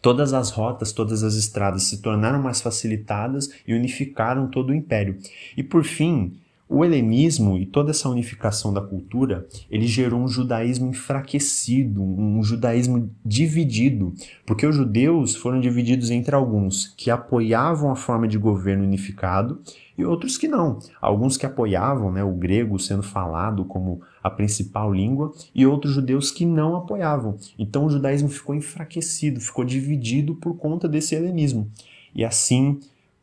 todas 0.00 0.32
as 0.32 0.50
rotas, 0.50 0.90
todas 0.90 1.22
as 1.22 1.34
estradas 1.34 1.84
se 1.84 2.00
tornaram 2.00 2.42
mais 2.42 2.62
facilitadas 2.62 3.50
e 3.68 3.74
unificaram 3.74 4.48
todo 4.48 4.70
o 4.70 4.74
império. 4.74 5.18
E 5.56 5.62
por 5.62 5.84
fim, 5.84 6.36
o 6.72 6.84
helenismo 6.84 7.58
e 7.58 7.66
toda 7.66 7.90
essa 7.90 8.08
unificação 8.08 8.72
da 8.72 8.80
cultura, 8.80 9.44
ele 9.68 9.88
gerou 9.88 10.20
um 10.20 10.28
judaísmo 10.28 10.88
enfraquecido, 10.88 12.00
um 12.00 12.40
judaísmo 12.44 13.10
dividido, 13.26 14.14
porque 14.46 14.64
os 14.64 14.76
judeus 14.76 15.34
foram 15.34 15.60
divididos 15.60 16.12
entre 16.12 16.32
alguns 16.32 16.94
que 16.96 17.10
apoiavam 17.10 17.90
a 17.90 17.96
forma 17.96 18.28
de 18.28 18.38
governo 18.38 18.84
unificado 18.84 19.60
e 19.98 20.04
outros 20.04 20.38
que 20.38 20.46
não. 20.46 20.78
Alguns 21.02 21.36
que 21.36 21.44
apoiavam 21.44 22.12
né, 22.12 22.22
o 22.22 22.36
grego 22.36 22.78
sendo 22.78 23.02
falado 23.02 23.64
como 23.64 24.00
a 24.22 24.30
principal 24.30 24.94
língua 24.94 25.32
e 25.52 25.66
outros 25.66 25.92
judeus 25.92 26.30
que 26.30 26.46
não 26.46 26.76
apoiavam. 26.76 27.36
Então 27.58 27.86
o 27.86 27.90
judaísmo 27.90 28.28
ficou 28.28 28.54
enfraquecido, 28.54 29.40
ficou 29.40 29.64
dividido 29.64 30.36
por 30.36 30.56
conta 30.56 30.88
desse 30.88 31.16
helenismo. 31.16 31.68
E 32.14 32.24
assim 32.24 32.78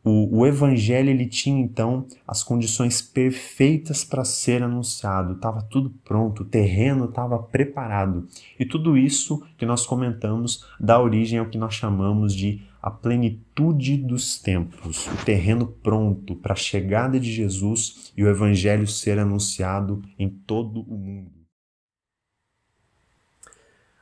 o, 0.07 0.39
o 0.39 0.45
evangelho 0.45 1.09
ele 1.09 1.27
tinha 1.27 1.61
então 1.61 2.07
as 2.25 2.43
condições 2.43 3.01
perfeitas 3.01 4.03
para 4.03 4.23
ser 4.23 4.63
anunciado, 4.63 5.33
estava 5.33 5.61
tudo 5.61 5.89
pronto, 6.05 6.43
o 6.43 6.45
terreno 6.45 7.05
estava 7.05 7.37
preparado. 7.37 8.27
E 8.57 8.65
tudo 8.65 8.97
isso 8.97 9.43
que 9.57 9.65
nós 9.65 9.85
comentamos 9.85 10.65
dá 10.79 10.99
origem 10.99 11.39
ao 11.39 11.49
que 11.49 11.57
nós 11.57 11.73
chamamos 11.73 12.33
de 12.33 12.65
a 12.81 12.89
plenitude 12.89 13.97
dos 13.97 14.39
tempos, 14.39 15.07
o 15.07 15.25
terreno 15.25 15.67
pronto 15.67 16.35
para 16.35 16.53
a 16.53 16.55
chegada 16.55 17.19
de 17.19 17.29
Jesus 17.29 18.13
e 18.15 18.23
o 18.23 18.29
evangelho 18.29 18.87
ser 18.87 19.19
anunciado 19.19 20.01
em 20.17 20.29
todo 20.29 20.81
o 20.81 20.97
mundo. 20.97 21.31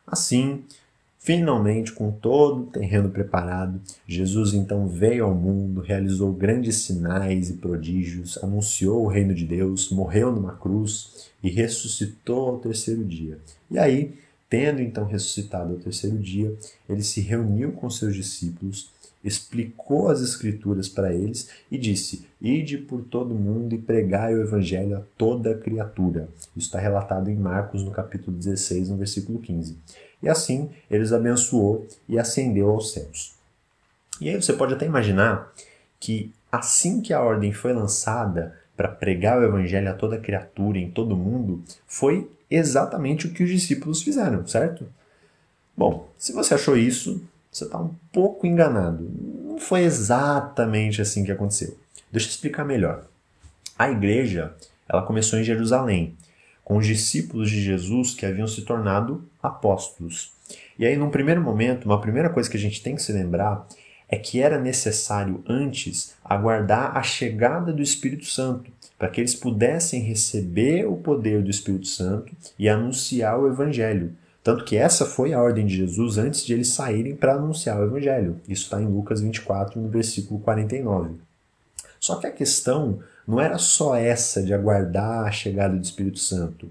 Assim, 0.06 0.64
Finalmente, 1.26 1.92
com 1.92 2.12
todo 2.12 2.62
o 2.62 2.66
terreno 2.68 3.10
preparado, 3.10 3.82
Jesus 4.08 4.54
então 4.54 4.88
veio 4.88 5.26
ao 5.26 5.34
mundo, 5.34 5.82
realizou 5.82 6.32
grandes 6.32 6.76
sinais 6.76 7.50
e 7.50 7.54
prodígios, 7.54 8.38
anunciou 8.44 9.04
o 9.04 9.08
reino 9.08 9.34
de 9.34 9.44
Deus, 9.44 9.90
morreu 9.90 10.32
numa 10.32 10.56
cruz 10.56 11.32
e 11.42 11.50
ressuscitou 11.50 12.50
ao 12.50 12.60
terceiro 12.60 13.04
dia. 13.04 13.40
E 13.72 13.80
aí, 13.80 14.14
tendo 14.48 14.80
então 14.84 15.04
ressuscitado 15.04 15.74
ao 15.74 15.80
terceiro 15.80 16.20
dia, 16.20 16.56
ele 16.88 17.02
se 17.02 17.22
reuniu 17.22 17.72
com 17.72 17.90
seus 17.90 18.14
discípulos, 18.14 18.92
explicou 19.26 20.10
as 20.10 20.22
Escrituras 20.22 20.88
para 20.88 21.14
eles 21.14 21.50
e 21.72 21.78
disse: 21.78 22.26
Ide 22.40 22.78
por 22.78 23.02
todo 23.02 23.34
mundo 23.34 23.74
e 23.74 23.78
pregai 23.78 24.36
o 24.36 24.42
Evangelho 24.42 24.98
a 24.98 25.02
toda 25.18 25.58
criatura. 25.58 26.30
Isso 26.56 26.68
está 26.68 26.80
relatado 26.80 27.30
em 27.30 27.36
Marcos, 27.36 27.84
no 27.84 27.92
capítulo 27.92 28.38
16, 28.38 28.90
no 28.90 28.98
versículo 28.98 29.40
15. 29.40 29.78
E 30.22 30.30
assim 30.30 30.70
eles 30.90 31.12
abençoou 31.12 31.88
e 32.08 32.20
ascendeu 32.20 32.70
aos 32.70 32.94
céus. 32.94 33.34
E 34.22 34.30
aí 34.30 34.42
você 34.42 34.54
pode 34.54 34.74
até 34.74 34.86
imaginar 34.86 35.52
que 36.00 36.32
assim 36.52 37.02
que 37.02 37.12
a 37.12 37.22
ordem 37.22 37.52
foi 37.52 37.74
lançada 37.74 38.56
para 38.78 38.88
pregar 38.88 39.40
o 39.40 39.44
evangelho 39.44 39.90
a 39.90 39.94
toda 39.94 40.20
criatura 40.20 40.78
em 40.78 40.92
todo 40.92 41.16
mundo, 41.16 41.64
foi 41.88 42.30
exatamente 42.50 43.26
o 43.26 43.34
que 43.34 43.44
os 43.44 43.50
discípulos 43.50 44.04
fizeram, 44.04 44.46
certo? 44.46 44.86
Bom, 45.76 46.10
se 46.18 46.32
você 46.34 46.54
achou 46.54 46.78
isso, 46.78 47.22
você 47.56 47.64
está 47.64 47.78
um 47.80 47.96
pouco 48.12 48.46
enganado. 48.46 49.10
Não 49.46 49.58
foi 49.58 49.84
exatamente 49.84 51.02
assim 51.02 51.24
que 51.24 51.32
aconteceu. 51.32 51.78
Deixa 52.12 52.28
eu 52.28 52.32
explicar 52.32 52.66
melhor. 52.66 53.06
A 53.80 53.90
igreja, 53.90 54.54
ela 54.90 55.04
começou 55.04 55.40
em 55.40 55.44
Jerusalém 55.44 56.18
com 56.66 56.76
os 56.76 56.86
discípulos 56.86 57.50
de 57.50 57.62
Jesus 57.62 58.14
que 58.14 58.26
haviam 58.26 58.48
se 58.48 58.64
tornado 58.64 59.24
apóstolos. 59.42 60.34
E 60.78 60.86
aí, 60.86 60.98
num 60.98 61.10
primeiro 61.10 61.42
momento, 61.42 61.86
uma 61.86 62.02
primeira 62.02 62.30
coisa 62.30 62.50
que 62.50 62.58
a 62.58 62.60
gente 62.60 62.84
tem 62.84 62.94
que 62.94 63.02
se 63.02 63.14
lembrar 63.14 63.66
é 64.10 64.18
que 64.18 64.42
era 64.42 64.60
necessário 64.60 65.42
antes 65.48 66.14
aguardar 66.26 66.98
a 66.98 67.04
chegada 67.04 67.72
do 67.72 67.82
Espírito 67.82 68.26
Santo, 68.26 68.70
para 69.00 69.08
que 69.08 69.22
eles 69.22 69.34
pudessem 69.34 70.02
receber 70.02 70.86
o 70.86 70.98
poder 70.98 71.42
do 71.42 71.50
Espírito 71.50 71.88
Santo 71.88 72.34
e 72.60 72.68
anunciar 72.68 73.40
o 73.40 73.48
Evangelho. 73.48 74.14
Tanto 74.46 74.64
que 74.64 74.78
essa 74.78 75.08
foi 75.08 75.34
a 75.34 75.42
ordem 75.42 75.66
de 75.66 75.76
Jesus 75.76 76.20
antes 76.20 76.46
de 76.46 76.54
eles 76.54 76.68
saírem 76.68 77.16
para 77.16 77.34
anunciar 77.34 77.80
o 77.80 77.86
Evangelho. 77.86 78.40
Isso 78.48 78.66
está 78.66 78.80
em 78.80 78.86
Lucas 78.86 79.20
24, 79.20 79.82
no 79.82 79.90
versículo 79.90 80.40
49. 80.40 81.16
Só 82.00 82.18
que 82.18 82.28
a 82.28 82.32
questão 82.32 83.00
não 83.28 83.42
era 83.42 83.58
só 83.58 83.96
essa 83.96 84.44
de 84.44 84.54
aguardar 84.54 85.26
a 85.26 85.32
chegada 85.32 85.76
do 85.76 85.84
Espírito 85.84 86.20
Santo. 86.20 86.70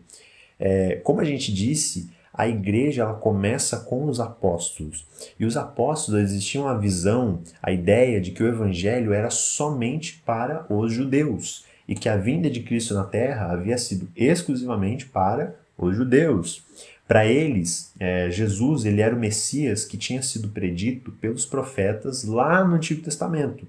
É, 0.57 1.01
como 1.03 1.21
a 1.21 1.25
gente 1.25 1.53
disse, 1.53 2.09
a 2.33 2.47
igreja 2.47 3.03
ela 3.03 3.15
começa 3.15 3.81
com 3.81 4.05
os 4.05 4.21
apóstolos. 4.21 5.05
E 5.37 5.45
os 5.45 5.57
apóstolos 5.57 6.31
eles 6.31 6.45
tinham 6.45 6.69
a 6.69 6.79
visão, 6.79 7.41
a 7.61 7.73
ideia 7.73 8.21
de 8.21 8.31
que 8.31 8.45
o 8.45 8.47
evangelho 8.47 9.13
era 9.13 9.31
somente 9.31 10.23
para 10.25 10.65
os 10.73 10.93
judeus 10.93 11.65
e 11.89 11.97
que 11.97 12.09
a 12.09 12.17
vinda 12.17 12.49
de 12.49 12.61
Cristo 12.61 12.95
na 12.95 13.03
terra 13.03 13.51
havia 13.51 13.77
sido 13.77 14.09
exclusivamente 14.15 15.07
para 15.07 15.57
os 15.77 15.97
judeus. 15.97 16.63
Para 17.07 17.27
eles, 17.27 17.93
é, 18.01 18.31
Jesus 18.31 18.85
ele 18.85 19.01
era 19.01 19.15
o 19.15 19.19
Messias 19.19 19.85
que 19.85 19.99
tinha 19.99 20.23
sido 20.23 20.49
predito 20.49 21.13
pelos 21.13 21.45
profetas 21.45 22.25
lá 22.25 22.65
no 22.65 22.77
Antigo 22.77 23.03
Testamento. 23.03 23.67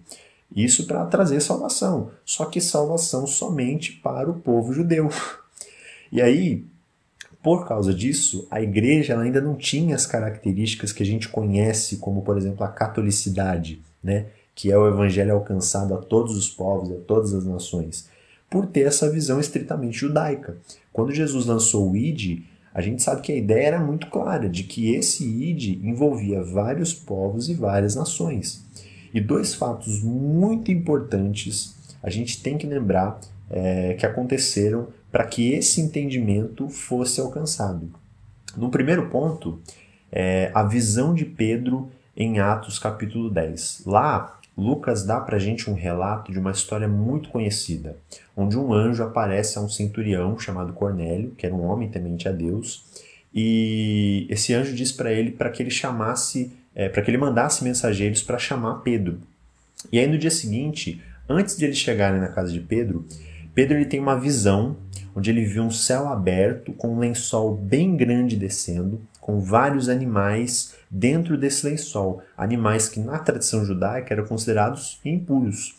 Isso 0.55 0.87
para 0.87 1.05
trazer 1.05 1.41
salvação, 1.41 2.11
só 2.23 2.45
que 2.45 2.61
salvação 2.61 3.27
somente 3.27 3.91
para 3.91 4.29
o 4.29 4.39
povo 4.39 4.73
judeu. 4.73 5.09
E 6.11 6.21
aí, 6.21 6.63
por 7.43 7.67
causa 7.67 7.93
disso, 7.93 8.47
a 8.49 8.61
igreja 8.61 9.19
ainda 9.19 9.41
não 9.41 9.55
tinha 9.55 9.95
as 9.95 10.05
características 10.05 10.93
que 10.93 11.03
a 11.03 11.05
gente 11.05 11.27
conhece, 11.27 11.97
como 11.97 12.21
por 12.21 12.37
exemplo 12.37 12.63
a 12.63 12.69
catolicidade, 12.69 13.81
né? 14.01 14.27
que 14.55 14.71
é 14.71 14.77
o 14.77 14.87
evangelho 14.87 15.33
alcançado 15.33 15.93
a 15.93 15.97
todos 15.97 16.37
os 16.37 16.49
povos, 16.49 16.89
a 16.89 17.01
todas 17.01 17.33
as 17.33 17.45
nações, 17.45 18.07
por 18.49 18.65
ter 18.65 18.87
essa 18.87 19.11
visão 19.11 19.39
estritamente 19.39 19.97
judaica. 19.97 20.55
Quando 20.93 21.13
Jesus 21.13 21.45
lançou 21.45 21.91
o 21.91 21.97
ID, 21.97 22.43
a 22.75 22.81
gente 22.81 23.01
sabe 23.01 23.21
que 23.21 23.31
a 23.31 23.35
ideia 23.37 23.67
era 23.67 23.79
muito 23.79 24.07
clara 24.07 24.49
de 24.49 24.63
que 24.63 24.93
esse 24.93 25.23
ID 25.23 25.81
envolvia 25.81 26.43
vários 26.43 26.93
povos 26.93 27.47
e 27.47 27.53
várias 27.53 27.95
nações. 27.95 28.65
E 29.13 29.21
dois 29.21 29.55
fatos 29.55 30.03
muito 30.03 30.69
importantes 30.73 31.73
a 32.03 32.09
gente 32.09 32.43
tem 32.43 32.57
que 32.57 32.67
lembrar 32.67 33.17
é, 33.49 33.93
que 33.93 34.05
aconteceram 34.05 34.89
para 35.09 35.25
que 35.25 35.53
esse 35.53 35.79
entendimento 35.79 36.67
fosse 36.67 37.21
alcançado. 37.21 37.89
No 38.57 38.69
primeiro 38.69 39.09
ponto, 39.09 39.61
é, 40.11 40.51
a 40.53 40.61
visão 40.61 41.13
de 41.13 41.23
Pedro 41.23 41.89
em 42.15 42.39
Atos 42.39 42.77
capítulo 42.77 43.29
10. 43.29 43.83
Lá, 43.85 44.37
Lucas 44.57 45.03
dá 45.03 45.19
para 45.19 45.35
a 45.35 45.39
gente 45.39 45.69
um 45.69 45.73
relato 45.73 46.31
de 46.31 46.39
uma 46.39 46.51
história 46.51 46.87
muito 46.87 47.29
conhecida, 47.29 47.97
onde 48.35 48.57
um 48.57 48.73
anjo 48.73 49.03
aparece 49.03 49.57
a 49.57 49.61
um 49.61 49.67
centurião 49.67 50.39
chamado 50.39 50.73
Cornélio, 50.73 51.31
que 51.37 51.45
era 51.45 51.53
um 51.53 51.65
homem 51.65 51.89
temente 51.89 52.27
a 52.29 52.31
Deus, 52.31 52.85
e 53.33 54.25
esse 54.29 54.53
anjo 54.53 54.73
diz 54.73 54.93
para 54.93 55.11
ele 55.11 55.31
para 55.31 55.49
que 55.49 55.61
ele 55.61 55.69
chamasse, 55.69 56.53
é, 56.73 56.87
para 56.87 57.01
que 57.01 57.11
ele 57.11 57.17
mandasse 57.17 57.63
mensageiros 57.63 58.23
para 58.23 58.37
chamar 58.37 58.75
Pedro. 58.75 59.19
E 59.91 59.99
aí 59.99 60.07
no 60.07 60.17
dia 60.17 60.31
seguinte, 60.31 61.01
antes 61.27 61.57
de 61.57 61.65
eles 61.65 61.77
chegarem 61.77 62.21
na 62.21 62.29
casa 62.29 62.51
de 62.53 62.61
Pedro, 62.61 63.05
Pedro 63.53 63.77
ele 63.77 63.85
tem 63.85 63.99
uma 63.99 64.17
visão 64.17 64.77
onde 65.13 65.29
ele 65.29 65.45
viu 65.45 65.63
um 65.63 65.71
céu 65.71 66.07
aberto 66.07 66.73
com 66.73 66.93
um 66.93 66.99
lençol 66.99 67.55
bem 67.55 67.95
grande 67.95 68.35
descendo, 68.35 69.01
com 69.25 69.39
vários 69.39 69.89
animais 69.89 70.75
dentro 70.87 71.35
desse 71.35 71.65
lençol, 71.65 72.21
animais 72.37 72.87
que 72.87 72.99
na 72.99 73.17
tradição 73.17 73.65
judaica 73.65 74.13
eram 74.13 74.23
considerados 74.23 74.99
impuros. 75.03 75.73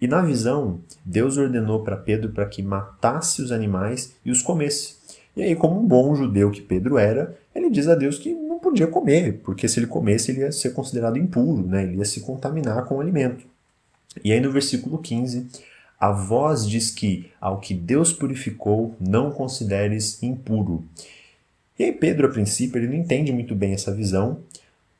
E 0.00 0.06
na 0.06 0.22
visão, 0.22 0.78
Deus 1.04 1.36
ordenou 1.36 1.82
para 1.82 1.96
Pedro 1.96 2.30
para 2.30 2.46
que 2.46 2.62
matasse 2.62 3.42
os 3.42 3.50
animais 3.50 4.14
e 4.24 4.30
os 4.30 4.40
comesse. 4.40 4.94
E 5.34 5.42
aí, 5.42 5.56
como 5.56 5.80
um 5.80 5.84
bom 5.84 6.14
judeu 6.14 6.48
que 6.52 6.62
Pedro 6.62 6.96
era, 6.96 7.36
ele 7.52 7.70
diz 7.70 7.88
a 7.88 7.96
Deus 7.96 8.20
que 8.20 8.32
não 8.32 8.60
podia 8.60 8.86
comer, 8.86 9.40
porque 9.42 9.66
se 9.66 9.80
ele 9.80 9.88
comesse, 9.88 10.30
ele 10.30 10.42
ia 10.42 10.52
ser 10.52 10.70
considerado 10.70 11.18
impuro, 11.18 11.66
né? 11.66 11.82
ele 11.82 11.96
ia 11.96 12.04
se 12.04 12.20
contaminar 12.20 12.84
com 12.84 12.98
o 12.98 13.00
alimento. 13.00 13.44
E 14.22 14.32
aí, 14.32 14.38
no 14.38 14.52
versículo 14.52 14.98
15, 14.98 15.48
a 15.98 16.12
voz 16.12 16.64
diz 16.64 16.92
que 16.92 17.32
ao 17.40 17.58
que 17.58 17.74
Deus 17.74 18.12
purificou, 18.12 18.94
não 19.00 19.32
consideres 19.32 20.22
impuro. 20.22 20.84
E 21.78 21.84
aí 21.84 21.92
Pedro, 21.92 22.26
a 22.26 22.30
princípio, 22.30 22.78
ele 22.78 22.88
não 22.88 22.96
entende 22.96 23.32
muito 23.32 23.54
bem 23.54 23.72
essa 23.72 23.94
visão. 23.94 24.38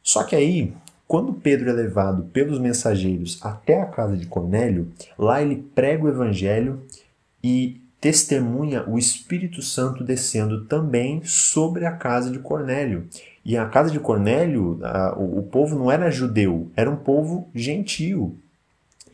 Só 0.02 0.22
que 0.22 0.36
aí, 0.36 0.72
quando 1.08 1.32
Pedro 1.32 1.70
é 1.70 1.72
levado 1.72 2.24
pelos 2.24 2.58
mensageiros 2.58 3.38
até 3.42 3.80
a 3.80 3.86
casa 3.86 4.16
de 4.16 4.26
Cornélio, 4.26 4.92
lá 5.18 5.40
ele 5.40 5.64
prega 5.74 6.04
o 6.04 6.08
evangelho 6.08 6.82
e 7.42 7.80
testemunha 8.00 8.84
o 8.88 8.98
Espírito 8.98 9.62
Santo 9.62 10.04
descendo 10.04 10.64
também 10.66 11.22
sobre 11.24 11.86
a 11.86 11.92
casa 11.92 12.30
de 12.30 12.38
Cornélio. 12.38 13.08
E 13.44 13.56
a 13.56 13.66
casa 13.66 13.90
de 13.90 13.98
Cornélio, 13.98 14.78
a, 14.82 15.16
o, 15.18 15.38
o 15.38 15.42
povo 15.44 15.78
não 15.78 15.90
era 15.90 16.10
judeu, 16.10 16.70
era 16.76 16.90
um 16.90 16.96
povo 16.96 17.48
gentio. 17.54 18.36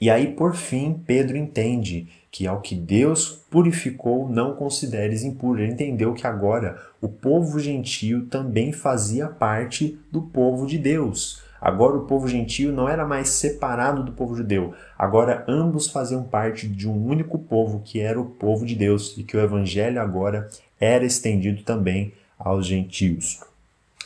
E 0.00 0.10
aí, 0.10 0.34
por 0.34 0.54
fim, 0.54 1.00
Pedro 1.06 1.36
entende 1.36 2.08
que 2.32 2.46
ao 2.46 2.62
que 2.62 2.74
Deus 2.74 3.44
purificou, 3.50 4.26
não 4.26 4.56
consideres 4.56 5.22
impuro. 5.22 5.60
Ele 5.60 5.72
entendeu 5.72 6.14
que 6.14 6.26
agora 6.26 6.80
o 6.98 7.06
povo 7.06 7.60
gentio 7.60 8.24
também 8.24 8.72
fazia 8.72 9.28
parte 9.28 10.00
do 10.10 10.22
povo 10.22 10.66
de 10.66 10.78
Deus. 10.78 11.42
Agora 11.60 11.96
o 11.96 12.06
povo 12.06 12.26
gentio 12.26 12.72
não 12.72 12.88
era 12.88 13.06
mais 13.06 13.28
separado 13.28 14.02
do 14.02 14.12
povo 14.12 14.34
judeu. 14.34 14.74
Agora 14.98 15.44
ambos 15.46 15.88
faziam 15.88 16.24
parte 16.24 16.66
de 16.66 16.88
um 16.88 17.06
único 17.06 17.38
povo, 17.38 17.82
que 17.84 18.00
era 18.00 18.18
o 18.18 18.24
povo 18.24 18.64
de 18.64 18.74
Deus, 18.74 19.16
e 19.18 19.22
que 19.22 19.36
o 19.36 19.40
evangelho 19.40 20.00
agora 20.00 20.48
era 20.80 21.04
estendido 21.04 21.62
também 21.62 22.14
aos 22.38 22.66
gentios. 22.66 23.40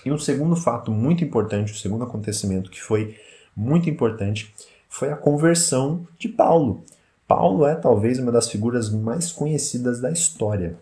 E 0.05 0.11
um 0.11 0.19
segundo 0.19 0.57
fato 0.57 0.91
muito 0.91 1.25
importante, 1.25 1.73
o 1.73 1.77
segundo 1.77 2.05
acontecimento 2.05 2.71
que 2.71 2.83
foi 2.83 3.17
muito 3.57 3.89
importante, 3.89 4.53
foi 4.89 5.11
a 5.11 5.17
conversão 5.17 6.07
de 6.19 6.29
Paulo. 6.29 6.85
Paulo 7.27 7.67
é 7.67 7.75
talvez 7.75 8.19
uma 8.19 8.31
das 8.31 8.49
figuras 8.49 8.91
mais 8.91 9.33
conhecidas 9.33 10.01
da 10.01 10.11
história. 10.11 10.77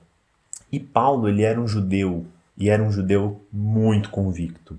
E 0.71 0.79
Paulo, 0.79 1.29
ele 1.29 1.43
era 1.43 1.61
um 1.61 1.67
judeu, 1.67 2.27
e 2.57 2.69
era 2.69 2.83
um 2.83 2.93
judeu 2.93 3.41
muito 3.53 4.11
convicto. 4.11 4.79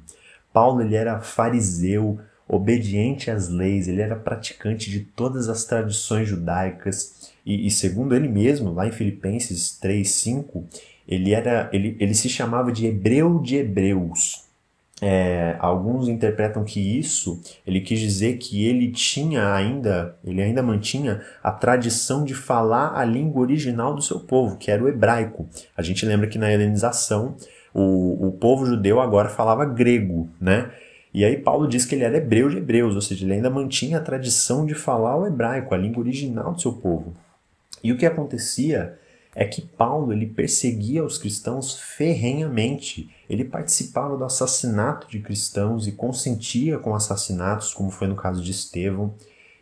Paulo, 0.53 0.81
ele 0.81 0.95
era 0.95 1.19
fariseu, 1.19 2.19
obediente 2.47 3.31
às 3.31 3.49
leis, 3.49 3.87
ele 3.87 4.01
era 4.01 4.15
praticante 4.15 4.89
de 4.89 4.99
todas 4.99 5.49
as 5.49 5.65
tradições 5.65 6.27
judaicas. 6.27 7.31
E, 7.45 7.67
e 7.67 7.71
segundo 7.71 8.15
ele 8.15 8.27
mesmo, 8.27 8.71
lá 8.71 8.87
em 8.87 8.91
Filipenses 8.91 9.79
3:5, 9.81 10.63
ele 11.07 11.33
era 11.33 11.69
ele, 11.73 11.95
ele 11.99 12.13
se 12.13 12.29
chamava 12.29 12.71
de 12.71 12.85
hebreu 12.85 13.39
de 13.39 13.55
hebreus. 13.55 14.44
É, 15.01 15.57
alguns 15.59 16.07
interpretam 16.07 16.63
que 16.63 16.79
isso 16.79 17.41
ele 17.67 17.81
quis 17.81 17.99
dizer 17.99 18.37
que 18.37 18.65
ele 18.65 18.89
tinha 18.91 19.53
ainda, 19.53 20.15
ele 20.23 20.41
ainda 20.41 20.63
mantinha 20.63 21.21
a 21.43 21.51
tradição 21.51 22.23
de 22.23 22.33
falar 22.33 22.97
a 22.97 23.03
língua 23.03 23.41
original 23.41 23.93
do 23.93 24.01
seu 24.01 24.21
povo, 24.21 24.57
que 24.57 24.71
era 24.71 24.81
o 24.81 24.87
hebraico. 24.87 25.49
A 25.75 25.81
gente 25.81 26.05
lembra 26.05 26.27
que 26.27 26.37
na 26.37 26.51
helenização 26.51 27.35
o, 27.73 28.27
o 28.27 28.31
povo 28.31 28.65
judeu 28.65 29.01
agora 29.01 29.27
falava 29.27 29.65
grego, 29.65 30.29
né? 30.39 30.71
E 31.13 31.23
aí 31.23 31.37
Paulo 31.37 31.67
diz 31.67 31.85
que 31.85 31.95
ele 31.95 32.03
era 32.03 32.17
hebreu 32.17 32.49
de 32.49 32.57
hebreus, 32.57 32.95
ou 32.95 33.01
seja, 33.01 33.25
ele 33.25 33.33
ainda 33.33 33.49
mantinha 33.49 33.97
a 33.97 34.01
tradição 34.01 34.65
de 34.65 34.73
falar 34.73 35.17
o 35.17 35.27
hebraico, 35.27 35.73
a 35.73 35.77
língua 35.77 36.01
original 36.01 36.53
do 36.53 36.61
seu 36.61 36.73
povo. 36.73 37.13
E 37.83 37.91
o 37.91 37.97
que 37.97 38.05
acontecia 38.05 38.97
é 39.35 39.43
que 39.43 39.61
Paulo 39.61 40.13
ele 40.13 40.25
perseguia 40.25 41.03
os 41.03 41.17
cristãos 41.17 41.77
ferrenhamente. 41.77 43.09
Ele 43.29 43.43
participava 43.43 44.17
do 44.17 44.23
assassinato 44.23 45.09
de 45.09 45.19
cristãos 45.19 45.85
e 45.85 45.91
consentia 45.91 46.79
com 46.79 46.95
assassinatos, 46.95 47.73
como 47.73 47.91
foi 47.91 48.07
no 48.07 48.15
caso 48.15 48.41
de 48.41 48.51
Estevão. 48.51 49.13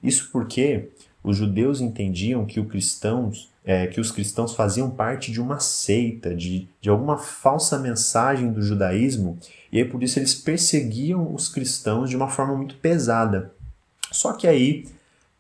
Isso 0.02 0.30
porque 0.32 0.90
os 1.24 1.36
judeus 1.36 1.82
entendiam 1.82 2.46
que, 2.46 2.64
cristãos, 2.64 3.52
é, 3.66 3.88
que 3.88 4.00
os 4.00 4.12
cristãos 4.12 4.54
faziam 4.54 4.92
parte 4.92 5.32
de 5.32 5.42
uma 5.42 5.60
seita, 5.60 6.36
de, 6.36 6.68
de 6.80 6.90
alguma 6.90 7.18
falsa 7.18 7.80
mensagem 7.80 8.52
do 8.52 8.62
judaísmo, 8.62 9.40
e 9.72 9.80
aí 9.80 9.86
por 9.86 10.04
isso 10.04 10.20
eles 10.20 10.36
perseguiam 10.36 11.34
os 11.34 11.50
cristãos 11.50 12.10
de 12.10 12.16
uma 12.16 12.30
forma 12.30 12.56
muito 12.56 12.76
pesada. 12.76 13.54
Só 14.12 14.34
que 14.34 14.48
aí 14.48 14.86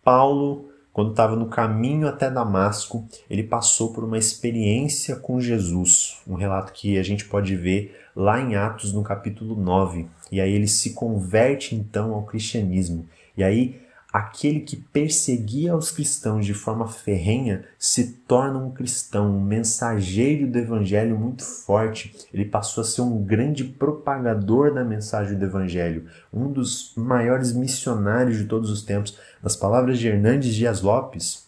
Paulo 0.03 0.72
quando 0.93 1.09
estava 1.09 1.35
no 1.35 1.47
caminho 1.47 2.07
até 2.07 2.29
Damasco, 2.29 3.05
ele 3.27 3.41
passou 3.41 3.91
por 3.91 4.03
uma 4.03 4.17
experiência 4.17 5.15
com 5.15 5.41
Jesus, 5.41 6.21
um 6.27 6.35
relato 6.35 6.71
que 6.71 6.99
a 6.99 7.03
gente 7.03 7.25
pode 7.25 7.55
ver 7.55 7.99
lá 8.15 8.39
em 8.39 8.55
Atos 8.55 8.93
no 8.93 9.01
capítulo 9.01 9.55
9. 9.55 10.05
E 10.31 10.39
aí 10.39 10.53
ele 10.53 10.67
se 10.67 10.93
converte 10.93 11.73
então 11.73 12.13
ao 12.13 12.23
cristianismo. 12.23 13.07
E 13.35 13.43
aí 13.43 13.81
aquele 14.13 14.59
que 14.59 14.75
perseguia 14.75 15.75
os 15.75 15.89
cristãos 15.89 16.45
de 16.45 16.53
forma 16.53 16.87
ferrenha 16.87 17.65
se 17.79 18.13
torna 18.27 18.59
um 18.59 18.69
cristão, 18.69 19.35
um 19.35 19.41
mensageiro 19.41 20.45
do 20.45 20.59
evangelho 20.59 21.17
muito 21.17 21.43
forte. 21.43 22.15
Ele 22.31 22.45
passou 22.45 22.83
a 22.83 22.85
ser 22.85 23.01
um 23.01 23.23
grande 23.23 23.63
propagador 23.63 24.71
da 24.71 24.83
mensagem 24.83 25.35
do 25.35 25.43
evangelho, 25.43 26.05
um 26.31 26.51
dos 26.51 26.93
maiores 26.95 27.53
missionários 27.53 28.37
de 28.37 28.45
todos 28.45 28.69
os 28.69 28.83
tempos. 28.83 29.17
Nas 29.41 29.55
palavras 29.55 29.97
de 29.97 30.07
Hernandes 30.07 30.53
Dias 30.53 30.83
Lopes, 30.83 31.47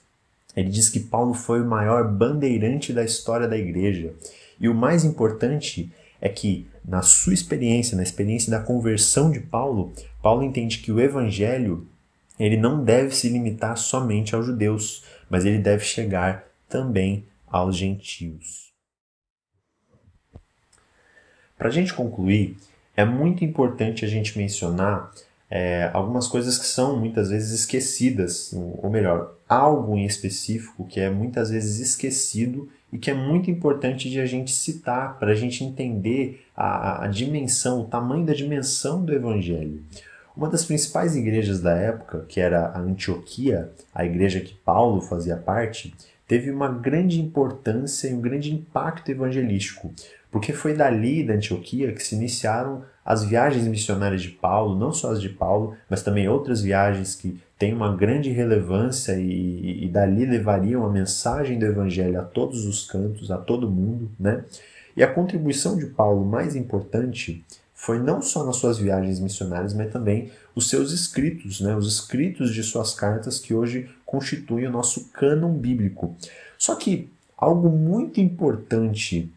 ele 0.56 0.70
diz 0.70 0.90
que 0.90 1.02
Paulo 1.02 1.36
foi 1.36 1.62
o 1.62 1.70
maior 1.70 2.12
bandeirante 2.12 2.92
da 2.92 3.04
história 3.04 3.48
da 3.48 3.58
igreja. 3.58 4.12
E 4.60 4.68
o 4.68 4.74
mais 4.74 5.06
importante 5.06 5.92
é 6.20 6.30
que, 6.30 6.66
na 6.84 7.04
sua 7.04 7.34
experiência, 7.34 7.96
na 7.96 8.02
experiência 8.02 8.50
da 8.50 8.60
conversão 8.60 9.30
de 9.30 9.40
Paulo, 9.40 9.94
Paulo 10.20 10.42
entende 10.42 10.80
que 10.80 10.92
o 10.92 11.00
evangelho 11.00 11.88
ele 12.40 12.58
não 12.58 12.84
deve 12.84 13.16
se 13.16 13.30
limitar 13.30 13.78
somente 13.78 14.36
aos 14.36 14.46
judeus, 14.46 15.04
mas 15.30 15.46
ele 15.46 15.58
deve 15.58 15.84
chegar 15.84 16.46
também 16.68 17.26
aos 17.48 17.76
gentios. 17.76 18.74
Para 21.58 21.70
a 21.70 21.72
gente 21.72 21.94
concluir, 21.94 22.58
é 22.96 23.06
muito 23.06 23.46
importante 23.46 24.04
a 24.04 24.08
gente 24.08 24.38
mencionar 24.38 25.12
é, 25.50 25.90
algumas 25.94 26.28
coisas 26.28 26.58
que 26.58 26.66
são 26.66 27.00
muitas 27.00 27.30
vezes 27.30 27.52
esquecidas, 27.60 28.54
ou 28.54 28.90
melhor, 28.90 29.36
algo 29.48 29.96
em 29.96 30.06
específico 30.06 30.86
que 30.86 31.00
é 31.00 31.10
muitas 31.10 31.50
vezes 31.50 31.80
esquecido 31.80 32.70
e 32.92 32.98
que 32.98 33.12
é 33.12 33.14
muito 33.14 33.50
importante 33.50 34.10
de 34.10 34.20
a 34.20 34.26
gente 34.26 34.52
citar 34.52 35.18
para 35.20 35.32
a 35.32 35.36
gente 35.36 35.64
entender 35.64 36.46
a, 36.56 37.06
a 37.06 37.08
dimensão, 37.08 37.82
o 37.82 37.86
tamanho 37.86 38.26
da 38.26 38.34
dimensão 38.34 39.04
do 39.04 39.14
Evangelho. 39.14 39.84
Uma 40.36 40.50
das 40.50 40.66
principais 40.66 41.16
igrejas 41.16 41.62
da 41.62 41.72
época, 41.72 42.26
que 42.28 42.42
era 42.42 42.68
a 42.68 42.80
Antioquia, 42.80 43.72
a 43.94 44.04
igreja 44.04 44.42
que 44.42 44.54
Paulo 44.54 45.00
fazia 45.00 45.38
parte, 45.38 45.96
teve 46.28 46.52
uma 46.52 46.68
grande 46.68 47.22
importância 47.22 48.10
e 48.10 48.14
um 48.14 48.20
grande 48.20 48.54
impacto 48.54 49.10
evangelístico, 49.10 49.94
porque 50.30 50.52
foi 50.52 50.74
dali 50.74 51.24
da 51.24 51.36
Antioquia 51.36 51.94
que 51.94 52.04
se 52.04 52.16
iniciaram 52.16 52.84
as 53.06 53.24
viagens 53.24 53.66
missionárias 53.66 54.24
de 54.24 54.30
Paulo, 54.30 54.78
não 54.78 54.92
só 54.92 55.12
as 55.12 55.22
de 55.22 55.30
Paulo, 55.30 55.78
mas 55.90 56.04
também 56.04 56.28
outras 56.28 56.62
viagens 56.62 57.16
que 57.16 57.40
têm 57.58 57.74
uma 57.74 57.96
grande 57.96 58.30
relevância 58.30 59.14
e, 59.14 59.86
e 59.86 59.88
dali 59.88 60.26
levariam 60.26 60.86
a 60.86 60.92
mensagem 60.92 61.58
do 61.58 61.66
evangelho 61.66 62.20
a 62.20 62.24
todos 62.24 62.66
os 62.66 62.86
cantos, 62.86 63.32
a 63.32 63.38
todo 63.38 63.72
mundo, 63.72 64.12
né? 64.20 64.44
E 64.98 65.04
a 65.04 65.08
contribuição 65.08 65.78
de 65.78 65.86
Paulo 65.88 66.26
mais 66.26 66.56
importante 66.56 67.44
foi 67.86 68.00
não 68.00 68.20
só 68.20 68.44
nas 68.44 68.56
suas 68.56 68.80
viagens 68.80 69.20
missionárias, 69.20 69.72
mas 69.72 69.92
também 69.92 70.32
os 70.56 70.70
seus 70.70 70.92
escritos, 70.92 71.62
né, 71.62 71.76
os 71.76 71.88
escritos 71.88 72.52
de 72.52 72.64
suas 72.64 72.96
cartas 72.96 73.38
que 73.38 73.54
hoje 73.54 73.88
constituem 74.04 74.66
o 74.66 74.72
nosso 74.72 75.10
cânon 75.10 75.54
bíblico. 75.54 76.16
Só 76.58 76.74
que 76.74 77.12
algo 77.38 77.70
muito 77.70 78.20
importante, 78.20 79.32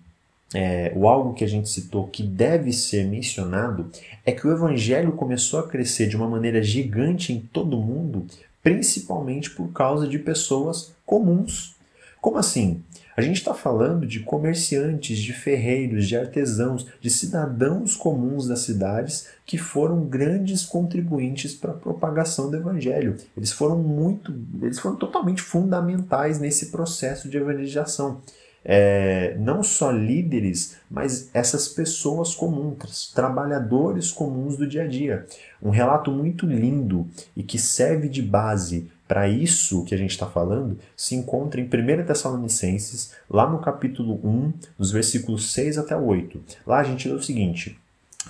é, 0.54 0.90
o 0.96 1.06
algo 1.06 1.34
que 1.34 1.44
a 1.44 1.46
gente 1.46 1.68
citou 1.68 2.06
que 2.06 2.22
deve 2.22 2.72
ser 2.72 3.06
mencionado, 3.06 3.90
é 4.24 4.32
que 4.32 4.46
o 4.46 4.50
evangelho 4.50 5.12
começou 5.12 5.60
a 5.60 5.68
crescer 5.68 6.08
de 6.08 6.16
uma 6.16 6.26
maneira 6.26 6.62
gigante 6.62 7.34
em 7.34 7.40
todo 7.52 7.78
o 7.78 7.82
mundo, 7.84 8.26
principalmente 8.62 9.50
por 9.50 9.70
causa 9.74 10.08
de 10.08 10.18
pessoas 10.18 10.94
comuns. 11.04 11.76
Como 12.18 12.38
assim? 12.38 12.82
A 13.18 13.20
gente 13.20 13.38
está 13.38 13.52
falando 13.52 14.06
de 14.06 14.20
comerciantes, 14.20 15.18
de 15.18 15.32
ferreiros, 15.32 16.06
de 16.06 16.16
artesãos, 16.16 16.86
de 17.00 17.10
cidadãos 17.10 17.96
comuns 17.96 18.46
das 18.46 18.60
cidades 18.60 19.26
que 19.44 19.58
foram 19.58 20.04
grandes 20.04 20.64
contribuintes 20.64 21.52
para 21.52 21.72
a 21.72 21.74
propagação 21.74 22.48
do 22.48 22.56
evangelho. 22.56 23.16
Eles 23.36 23.50
foram 23.50 23.76
muito, 23.76 24.32
eles 24.62 24.78
foram 24.78 24.94
totalmente 24.94 25.42
fundamentais 25.42 26.38
nesse 26.38 26.66
processo 26.66 27.28
de 27.28 27.38
evangelização. 27.38 28.20
É, 28.64 29.36
não 29.40 29.64
só 29.64 29.90
líderes, 29.90 30.76
mas 30.88 31.28
essas 31.34 31.66
pessoas 31.66 32.36
comuns, 32.36 33.10
trabalhadores 33.12 34.12
comuns 34.12 34.56
do 34.56 34.64
dia 34.64 34.84
a 34.84 34.86
dia. 34.86 35.26
Um 35.60 35.70
relato 35.70 36.12
muito 36.12 36.46
lindo 36.46 37.08
e 37.36 37.42
que 37.42 37.58
serve 37.58 38.08
de 38.08 38.22
base 38.22 38.88
para 39.08 39.26
isso 39.26 39.84
que 39.84 39.94
a 39.94 39.98
gente 39.98 40.10
está 40.10 40.26
falando, 40.26 40.78
se 40.94 41.14
encontra 41.14 41.58
em 41.58 41.64
1 41.64 42.04
Tessalonicenses, 42.04 43.14
lá 43.28 43.48
no 43.48 43.58
capítulo 43.58 44.20
1, 44.22 44.52
dos 44.78 44.92
versículos 44.92 45.50
6 45.52 45.78
até 45.78 45.96
8. 45.96 46.40
Lá 46.66 46.80
a 46.80 46.84
gente 46.84 47.08
lê 47.08 47.14
o 47.14 47.22
seguinte: 47.22 47.78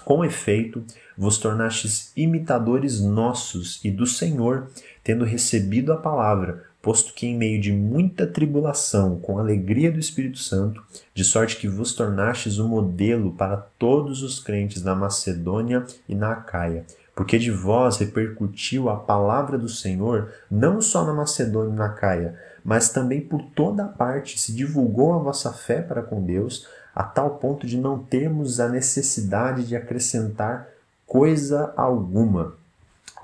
Com 0.05 0.25
efeito, 0.25 0.85
vos 1.17 1.37
tornastes 1.37 2.13
imitadores 2.17 3.01
nossos 3.01 3.85
e 3.85 3.91
do 3.91 4.07
Senhor, 4.07 4.71
tendo 5.03 5.25
recebido 5.25 5.93
a 5.93 5.97
palavra, 5.97 6.65
posto 6.81 7.13
que 7.13 7.27
em 7.27 7.37
meio 7.37 7.61
de 7.61 7.73
muita 7.73 8.25
tribulação, 8.25 9.19
com 9.19 9.37
alegria 9.37 9.91
do 9.91 9.99
Espírito 9.99 10.39
Santo, 10.39 10.81
de 11.13 11.25
sorte 11.25 11.57
que 11.57 11.67
vos 11.67 11.93
tornastes 11.93 12.59
o 12.59 12.65
um 12.65 12.69
modelo 12.69 13.33
para 13.33 13.57
todos 13.57 14.23
os 14.23 14.39
crentes 14.39 14.85
na 14.85 14.95
Macedônia 14.95 15.85
e 16.09 16.15
na 16.15 16.35
Acaia 16.35 16.87
porque 17.19 17.37
de 17.37 17.51
vós 17.51 17.97
repercutiu 17.97 18.89
a 18.89 18.95
palavra 18.95 19.59
do 19.59 19.69
Senhor, 19.69 20.33
não 20.49 20.81
só 20.81 21.05
na 21.05 21.13
Macedônia 21.13 21.73
e 21.73 21.77
na 21.77 21.89
Caia, 21.89 22.37
mas 22.65 22.91
também 22.91 23.21
por 23.21 23.43
toda 23.57 23.87
a 23.87 23.89
parte 23.89 24.39
se 24.39 24.53
divulgou 24.53 25.13
a 25.13 25.19
vossa 25.19 25.53
fé 25.53 25.83
para 25.83 26.01
com 26.01 26.23
Deus, 26.23 26.69
a 26.95 27.03
tal 27.03 27.31
ponto 27.31 27.67
de 27.67 27.77
não 27.77 27.99
termos 27.99 28.61
a 28.61 28.69
necessidade 28.69 29.67
de 29.67 29.75
acrescentar 29.75 30.69
coisa 31.05 31.73
alguma. 31.77 32.55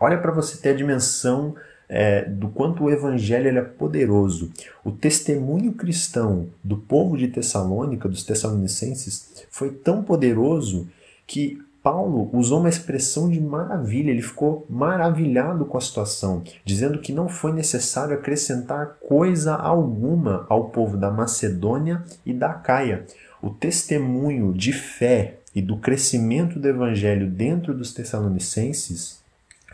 Olha 0.01 0.19
para 0.19 0.33
você 0.33 0.57
ter 0.57 0.71
a 0.71 0.77
dimensão 0.77 1.55
é, 1.89 2.25
do 2.25 2.49
quanto 2.49 2.83
o 2.83 2.91
evangelho 2.91 3.57
é 3.57 3.63
poderoso. 3.63 4.51
O 4.85 4.91
testemunho 4.91 5.73
cristão 5.73 6.49
do 6.65 6.77
povo 6.77 7.17
de 7.17 7.29
Tessalônica, 7.29 8.09
dos 8.09 8.25
tessalonicenses, 8.25 9.47
foi 9.53 9.71
tão 9.71 10.03
poderoso 10.03 10.89
que 11.29 11.63
Paulo 11.85 12.31
usou 12.33 12.61
uma 12.61 12.69
expressão 12.71 13.29
de 13.29 13.39
maravilha, 13.39 14.11
ele 14.11 14.23
ficou 14.23 14.67
maravilhado 14.71 15.67
com 15.67 15.77
a 15.77 15.81
situação, 15.83 16.43
dizendo 16.65 16.99
que 16.99 17.13
não 17.13 17.29
foi 17.29 17.53
necessário 17.53 18.15
acrescentar 18.15 18.97
coisa 19.07 19.55
alguma 19.55 20.47
ao 20.49 20.71
povo 20.71 20.97
da 20.97 21.11
Macedônia 21.11 22.03
e 22.25 22.33
da 22.33 22.55
Caia. 22.55 23.05
O 23.43 23.51
testemunho 23.51 24.55
de 24.55 24.73
fé 24.73 25.41
e 25.55 25.61
do 25.61 25.77
crescimento 25.77 26.59
do 26.59 26.67
evangelho 26.67 27.31
dentro 27.31 27.75
dos 27.75 27.93
Tessalonicenses 27.93 29.23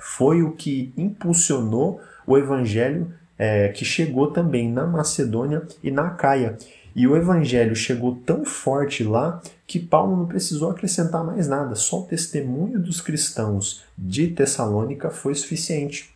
foi 0.00 0.42
o 0.42 0.50
que 0.50 0.92
impulsionou 0.96 2.00
o 2.26 2.36
evangelho 2.36 3.14
é, 3.38 3.68
que 3.68 3.84
chegou 3.84 4.32
também 4.32 4.68
na 4.68 4.84
Macedônia 4.84 5.62
e 5.80 5.92
na 5.92 6.10
Caia. 6.10 6.58
E 6.94 7.06
o 7.06 7.16
evangelho 7.16 7.74
chegou 7.74 8.16
tão 8.26 8.44
forte 8.44 9.04
lá 9.04 9.40
que 9.66 9.78
Paulo 9.78 10.16
não 10.16 10.26
precisou 10.26 10.70
acrescentar 10.70 11.24
mais 11.24 11.46
nada, 11.46 11.74
só 11.74 12.00
o 12.00 12.06
testemunho 12.06 12.78
dos 12.78 13.00
cristãos 13.00 13.84
de 13.96 14.28
Tessalônica 14.28 15.10
foi 15.10 15.34
suficiente. 15.34 16.10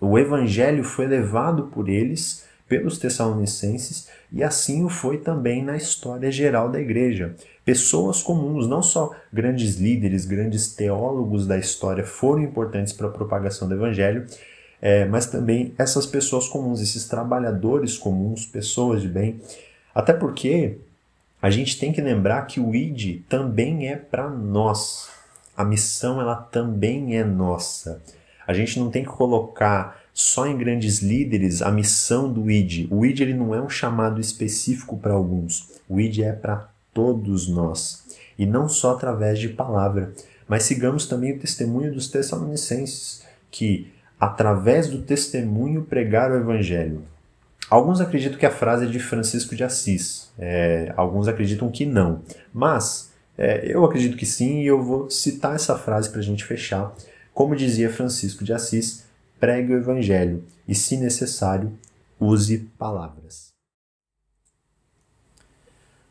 O 0.00 0.18
evangelho 0.18 0.82
foi 0.82 1.06
levado 1.06 1.64
por 1.64 1.88
eles, 1.88 2.44
pelos 2.66 2.98
tessalonicenses, 2.98 4.08
e 4.32 4.42
assim 4.42 4.84
o 4.84 4.88
foi 4.88 5.18
também 5.18 5.62
na 5.62 5.76
história 5.76 6.30
geral 6.30 6.70
da 6.70 6.80
igreja. 6.80 7.34
Pessoas 7.64 8.22
comuns, 8.22 8.66
não 8.66 8.82
só 8.82 9.14
grandes 9.32 9.76
líderes, 9.76 10.24
grandes 10.24 10.72
teólogos 10.72 11.46
da 11.46 11.58
história 11.58 12.04
foram 12.04 12.42
importantes 12.42 12.92
para 12.92 13.08
a 13.08 13.10
propagação 13.10 13.68
do 13.68 13.74
evangelho, 13.74 14.24
é, 14.80 15.04
mas 15.04 15.26
também 15.26 15.74
essas 15.76 16.06
pessoas 16.06 16.48
comuns, 16.48 16.80
esses 16.80 17.06
trabalhadores 17.06 17.98
comuns, 17.98 18.46
pessoas 18.46 19.02
de 19.02 19.08
bem, 19.08 19.40
até 19.94 20.12
porque 20.12 20.78
a 21.42 21.50
gente 21.50 21.78
tem 21.78 21.92
que 21.92 22.00
lembrar 22.00 22.42
que 22.46 22.60
o 22.60 22.74
ID 22.74 23.22
também 23.28 23.88
é 23.88 23.96
para 23.96 24.28
nós. 24.28 25.08
A 25.56 25.64
missão 25.64 26.20
ela 26.20 26.36
também 26.36 27.16
é 27.16 27.24
nossa. 27.24 28.02
A 28.46 28.52
gente 28.52 28.78
não 28.78 28.90
tem 28.90 29.02
que 29.02 29.10
colocar 29.10 30.00
só 30.12 30.46
em 30.46 30.56
grandes 30.56 31.00
líderes 31.00 31.62
a 31.62 31.70
missão 31.70 32.30
do 32.32 32.50
ID. 32.50 32.86
O 32.90 33.06
ID 33.06 33.20
ele 33.20 33.34
não 33.34 33.54
é 33.54 33.60
um 33.60 33.68
chamado 33.68 34.20
específico 34.20 34.98
para 34.98 35.12
alguns. 35.12 35.80
O 35.88 36.00
ID 36.00 36.20
é 36.20 36.32
para 36.32 36.68
todos 36.92 37.48
nós. 37.48 38.04
E 38.38 38.44
não 38.44 38.68
só 38.68 38.92
através 38.92 39.38
de 39.38 39.48
palavra. 39.48 40.12
Mas 40.46 40.64
sigamos 40.64 41.06
também 41.06 41.32
o 41.32 41.38
testemunho 41.38 41.92
dos 41.92 42.08
Tessalonicenses, 42.08 43.24
que 43.50 43.90
através 44.18 44.88
do 44.88 45.00
testemunho 45.00 45.84
pregaram 45.84 46.34
o 46.34 46.40
evangelho. 46.40 47.02
Alguns 47.70 48.00
acreditam 48.00 48.36
que 48.36 48.44
a 48.44 48.50
frase 48.50 48.84
é 48.84 48.88
de 48.88 48.98
Francisco 48.98 49.54
de 49.54 49.62
Assis, 49.62 50.32
é, 50.36 50.92
alguns 50.96 51.28
acreditam 51.28 51.70
que 51.70 51.86
não. 51.86 52.20
Mas 52.52 53.12
é, 53.38 53.72
eu 53.72 53.84
acredito 53.84 54.16
que 54.16 54.26
sim 54.26 54.62
e 54.62 54.66
eu 54.66 54.82
vou 54.82 55.08
citar 55.08 55.54
essa 55.54 55.78
frase 55.78 56.10
para 56.10 56.18
a 56.18 56.22
gente 56.22 56.44
fechar. 56.44 56.92
Como 57.32 57.54
dizia 57.54 57.88
Francisco 57.88 58.42
de 58.42 58.52
Assis, 58.52 59.06
pregue 59.38 59.72
o 59.72 59.78
evangelho 59.78 60.42
e, 60.66 60.74
se 60.74 60.96
necessário, 60.96 61.72
use 62.18 62.58
palavras. 62.76 63.50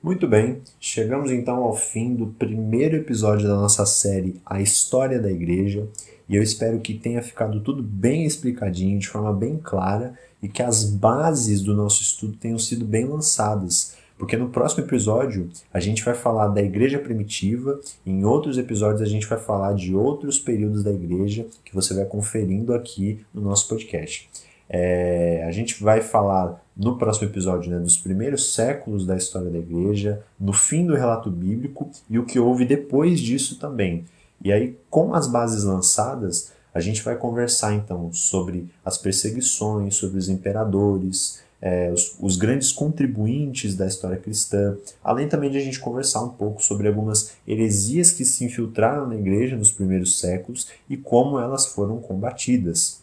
Muito 0.02 0.30
bem, 0.30 0.62
chegamos 0.80 1.30
então 1.30 1.58
ao 1.58 1.76
fim 1.76 2.16
do 2.16 2.28
primeiro 2.28 2.96
episódio 2.96 3.50
da 3.50 3.56
nossa 3.56 3.86
série 3.86 4.40
A 4.46 4.62
História 4.62 5.20
da 5.20 5.30
Igreja 5.30 5.86
e 6.30 6.38
eu 6.38 6.42
espero 6.42 6.80
que 6.80 6.94
tenha 6.94 7.22
ficado 7.22 7.60
tudo 7.60 7.84
bem 7.84 8.24
explicadinho, 8.24 8.98
de 8.98 9.10
forma 9.10 9.34
bem 9.34 9.58
clara 9.58 10.14
e 10.42 10.48
que 10.48 10.64
as 10.64 10.84
bases 10.84 11.62
do 11.62 11.76
nosso 11.76 12.02
estudo 12.02 12.38
tenham 12.38 12.60
sido 12.60 12.86
bem 12.86 13.06
lançadas. 13.06 13.96
Porque 14.18 14.36
no 14.36 14.50
próximo 14.50 14.84
episódio 14.84 15.50
a 15.74 15.80
gente 15.80 16.04
vai 16.04 16.14
falar 16.14 16.50
da 16.50 16.62
igreja 16.62 17.00
primitiva, 17.00 17.80
em 18.06 18.26
outros 18.26 18.58
episódios 18.58 19.02
a 19.02 19.06
gente 19.06 19.26
vai 19.26 19.40
falar 19.40 19.74
de 19.74 19.96
outros 19.96 20.38
períodos 20.38 20.84
da 20.84 20.92
igreja 20.92 21.48
que 21.64 21.74
você 21.74 21.94
vai 21.94 22.04
conferindo 22.04 22.74
aqui 22.74 23.26
no 23.34 23.42
nosso 23.42 23.70
podcast. 23.70 24.30
É, 24.70 25.44
a 25.48 25.52
gente 25.52 25.82
vai 25.82 26.02
falar 26.02 26.62
no 26.78 26.98
próximo 26.98 27.28
episódio 27.28 27.72
né, 27.72 27.80
dos 27.80 27.98
primeiros 27.98 28.54
séculos 28.54 29.06
da 29.06 29.18
história 29.18 29.50
da 29.50 29.58
igreja, 29.58 30.22
no 30.40 30.54
fim 30.54 30.86
do 30.86 30.96
relato 30.96 31.32
bíblico 31.32 31.90
e 32.10 32.20
o 32.20 32.26
que 32.26 32.40
houve 32.40 32.66
depois 32.66 33.20
disso 33.20 33.58
também. 33.58 34.06
E 34.44 34.52
aí, 34.52 34.78
com 34.90 35.14
as 35.14 35.28
bases 35.28 35.64
lançadas, 35.64 36.54
a 36.74 36.80
gente 36.80 37.02
vai 37.02 37.16
conversar 37.16 37.74
então 37.74 38.12
sobre 38.14 38.70
as 38.84 38.98
perseguições, 38.98 39.96
sobre 39.96 40.18
os 40.18 40.30
imperadores, 40.30 41.42
é, 41.62 41.92
os, 41.92 42.16
os, 42.20 42.38
grandes 42.38 42.72
contribuintes 42.72 43.76
da 43.76 43.86
história 43.86 44.18
cristã, 44.18 44.78
além 45.04 45.28
também 45.28 45.52
de 45.52 45.58
a 45.58 45.62
gente 45.62 45.80
conversar 45.80 46.24
um 46.24 46.30
pouco 46.30 46.64
sobre 46.64 46.88
algumas 46.88 47.34
heresias 47.46 48.12
que 48.12 48.24
se 48.24 48.46
infiltraram 48.46 49.08
na 49.08 49.16
igreja 49.16 49.58
nos 49.58 49.72
primeiros 49.72 50.20
séculos 50.20 50.68
e 50.90 50.96
como 50.96 51.40
elas 51.40 51.66
foram 51.68 52.00
combatidas. 52.00 53.02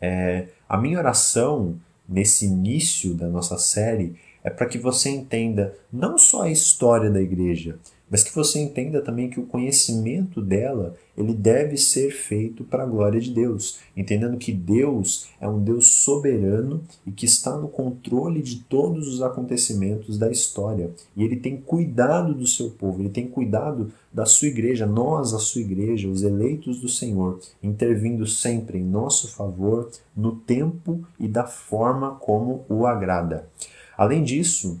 É, 0.00 0.46
a 0.68 0.78
minha 0.78 0.98
oração 0.98 1.76
nesse 2.08 2.46
início 2.46 3.14
da 3.14 3.28
nossa 3.28 3.58
série 3.58 4.16
é 4.42 4.50
para 4.50 4.66
que 4.66 4.78
você 4.78 5.10
entenda 5.10 5.74
não 5.92 6.18
só 6.18 6.42
a 6.42 6.50
história 6.50 7.10
da 7.10 7.20
igreja, 7.20 7.78
mas 8.12 8.22
que 8.22 8.34
você 8.34 8.60
entenda 8.60 9.00
também 9.00 9.30
que 9.30 9.40
o 9.40 9.46
conhecimento 9.46 10.42
dela 10.42 10.94
ele 11.16 11.32
deve 11.32 11.78
ser 11.78 12.10
feito 12.10 12.62
para 12.62 12.82
a 12.82 12.86
glória 12.86 13.18
de 13.18 13.30
Deus, 13.30 13.78
entendendo 13.96 14.36
que 14.36 14.52
Deus 14.52 15.28
é 15.40 15.48
um 15.48 15.58
Deus 15.58 15.86
soberano 15.94 16.84
e 17.06 17.10
que 17.10 17.24
está 17.24 17.56
no 17.56 17.68
controle 17.68 18.42
de 18.42 18.56
todos 18.64 19.08
os 19.08 19.22
acontecimentos 19.22 20.18
da 20.18 20.30
história. 20.30 20.90
E 21.16 21.24
ele 21.24 21.36
tem 21.36 21.56
cuidado 21.56 22.34
do 22.34 22.46
seu 22.46 22.68
povo, 22.68 23.00
ele 23.00 23.08
tem 23.08 23.26
cuidado 23.26 23.90
da 24.12 24.26
sua 24.26 24.48
igreja, 24.48 24.84
nós, 24.84 25.32
a 25.32 25.38
sua 25.38 25.62
igreja, 25.62 26.06
os 26.06 26.22
eleitos 26.22 26.82
do 26.82 26.90
Senhor, 26.90 27.40
intervindo 27.62 28.26
sempre 28.26 28.76
em 28.76 28.84
nosso 28.84 29.28
favor, 29.28 29.90
no 30.14 30.36
tempo 30.36 31.02
e 31.18 31.26
da 31.26 31.46
forma 31.46 32.10
como 32.16 32.66
o 32.68 32.86
agrada. 32.86 33.48
Além 33.96 34.22
disso, 34.22 34.78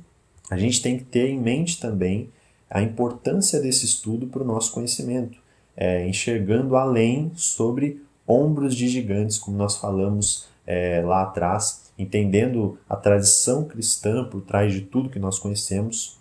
a 0.50 0.58
gente 0.58 0.82
tem 0.82 0.98
que 0.98 1.04
ter 1.04 1.30
em 1.30 1.40
mente 1.40 1.80
também 1.80 2.28
a 2.72 2.80
importância 2.80 3.60
desse 3.60 3.84
estudo 3.84 4.26
para 4.26 4.42
o 4.42 4.46
nosso 4.46 4.72
conhecimento, 4.72 5.38
é, 5.76 6.08
enxergando 6.08 6.74
além 6.74 7.30
sobre 7.34 8.02
ombros 8.26 8.74
de 8.74 8.88
gigantes, 8.88 9.36
como 9.36 9.58
nós 9.58 9.76
falamos 9.76 10.46
é, 10.66 11.02
lá 11.04 11.22
atrás, 11.22 11.92
entendendo 11.98 12.78
a 12.88 12.96
tradição 12.96 13.64
cristã 13.64 14.24
por 14.24 14.40
trás 14.40 14.72
de 14.72 14.80
tudo 14.80 15.10
que 15.10 15.18
nós 15.18 15.38
conhecemos 15.38 16.18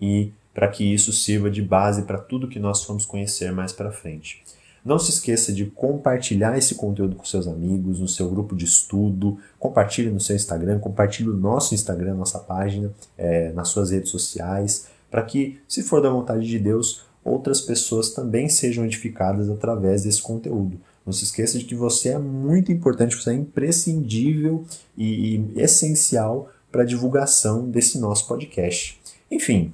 e 0.00 0.32
para 0.52 0.66
que 0.66 0.82
isso 0.82 1.12
sirva 1.12 1.48
de 1.48 1.62
base 1.62 2.02
para 2.02 2.18
tudo 2.18 2.48
que 2.48 2.58
nós 2.58 2.84
vamos 2.84 3.06
conhecer 3.06 3.52
mais 3.52 3.72
para 3.72 3.92
frente. 3.92 4.42
Não 4.84 4.98
se 4.98 5.10
esqueça 5.10 5.52
de 5.52 5.66
compartilhar 5.66 6.58
esse 6.58 6.74
conteúdo 6.74 7.14
com 7.14 7.24
seus 7.24 7.46
amigos, 7.46 8.00
no 8.00 8.08
seu 8.08 8.28
grupo 8.28 8.56
de 8.56 8.64
estudo, 8.64 9.38
compartilhe 9.60 10.10
no 10.10 10.18
seu 10.18 10.34
Instagram, 10.34 10.80
compartilhe 10.80 11.28
no 11.28 11.36
nosso 11.36 11.72
Instagram, 11.74 12.14
nossa 12.14 12.40
página, 12.40 12.90
é, 13.16 13.52
nas 13.52 13.68
suas 13.68 13.90
redes 13.90 14.10
sociais 14.10 14.97
para 15.10 15.22
que, 15.22 15.58
se 15.66 15.82
for 15.82 16.00
da 16.02 16.10
vontade 16.10 16.46
de 16.46 16.58
Deus, 16.58 17.04
outras 17.24 17.60
pessoas 17.60 18.10
também 18.10 18.48
sejam 18.48 18.84
edificadas 18.84 19.48
através 19.50 20.02
desse 20.02 20.22
conteúdo. 20.22 20.80
Não 21.04 21.12
se 21.12 21.24
esqueça 21.24 21.58
de 21.58 21.64
que 21.64 21.74
você 21.74 22.10
é 22.10 22.18
muito 22.18 22.70
importante, 22.70 23.16
você 23.16 23.30
é 23.30 23.34
imprescindível 23.34 24.64
e, 24.96 25.36
e 25.36 25.60
essencial 25.60 26.50
para 26.70 26.82
a 26.82 26.86
divulgação 26.86 27.68
desse 27.68 27.98
nosso 27.98 28.26
podcast. 28.26 29.00
Enfim, 29.30 29.72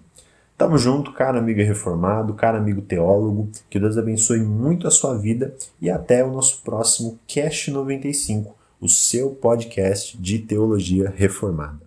tamo 0.57 0.78
junto, 0.78 1.12
cara 1.12 1.39
amigo 1.39 1.61
reformado, 1.61 2.35
cara 2.35 2.59
amigo 2.59 2.82
teólogo, 2.82 3.49
que 3.68 3.80
Deus 3.80 3.99
abençoe 3.99 4.41
muito 4.41 4.87
a 4.87 4.91
sua 4.91 5.16
vida 5.18 5.55
e 5.80 5.91
até 5.91 6.24
o 6.24 6.32
nosso 6.32 6.62
próximo 6.62 7.18
Cast 7.26 7.70
95, 7.70 8.55
o 8.80 8.89
seu 8.89 9.30
podcast 9.30 10.16
de 10.16 10.39
teologia 10.39 11.12
reformada. 11.16 11.84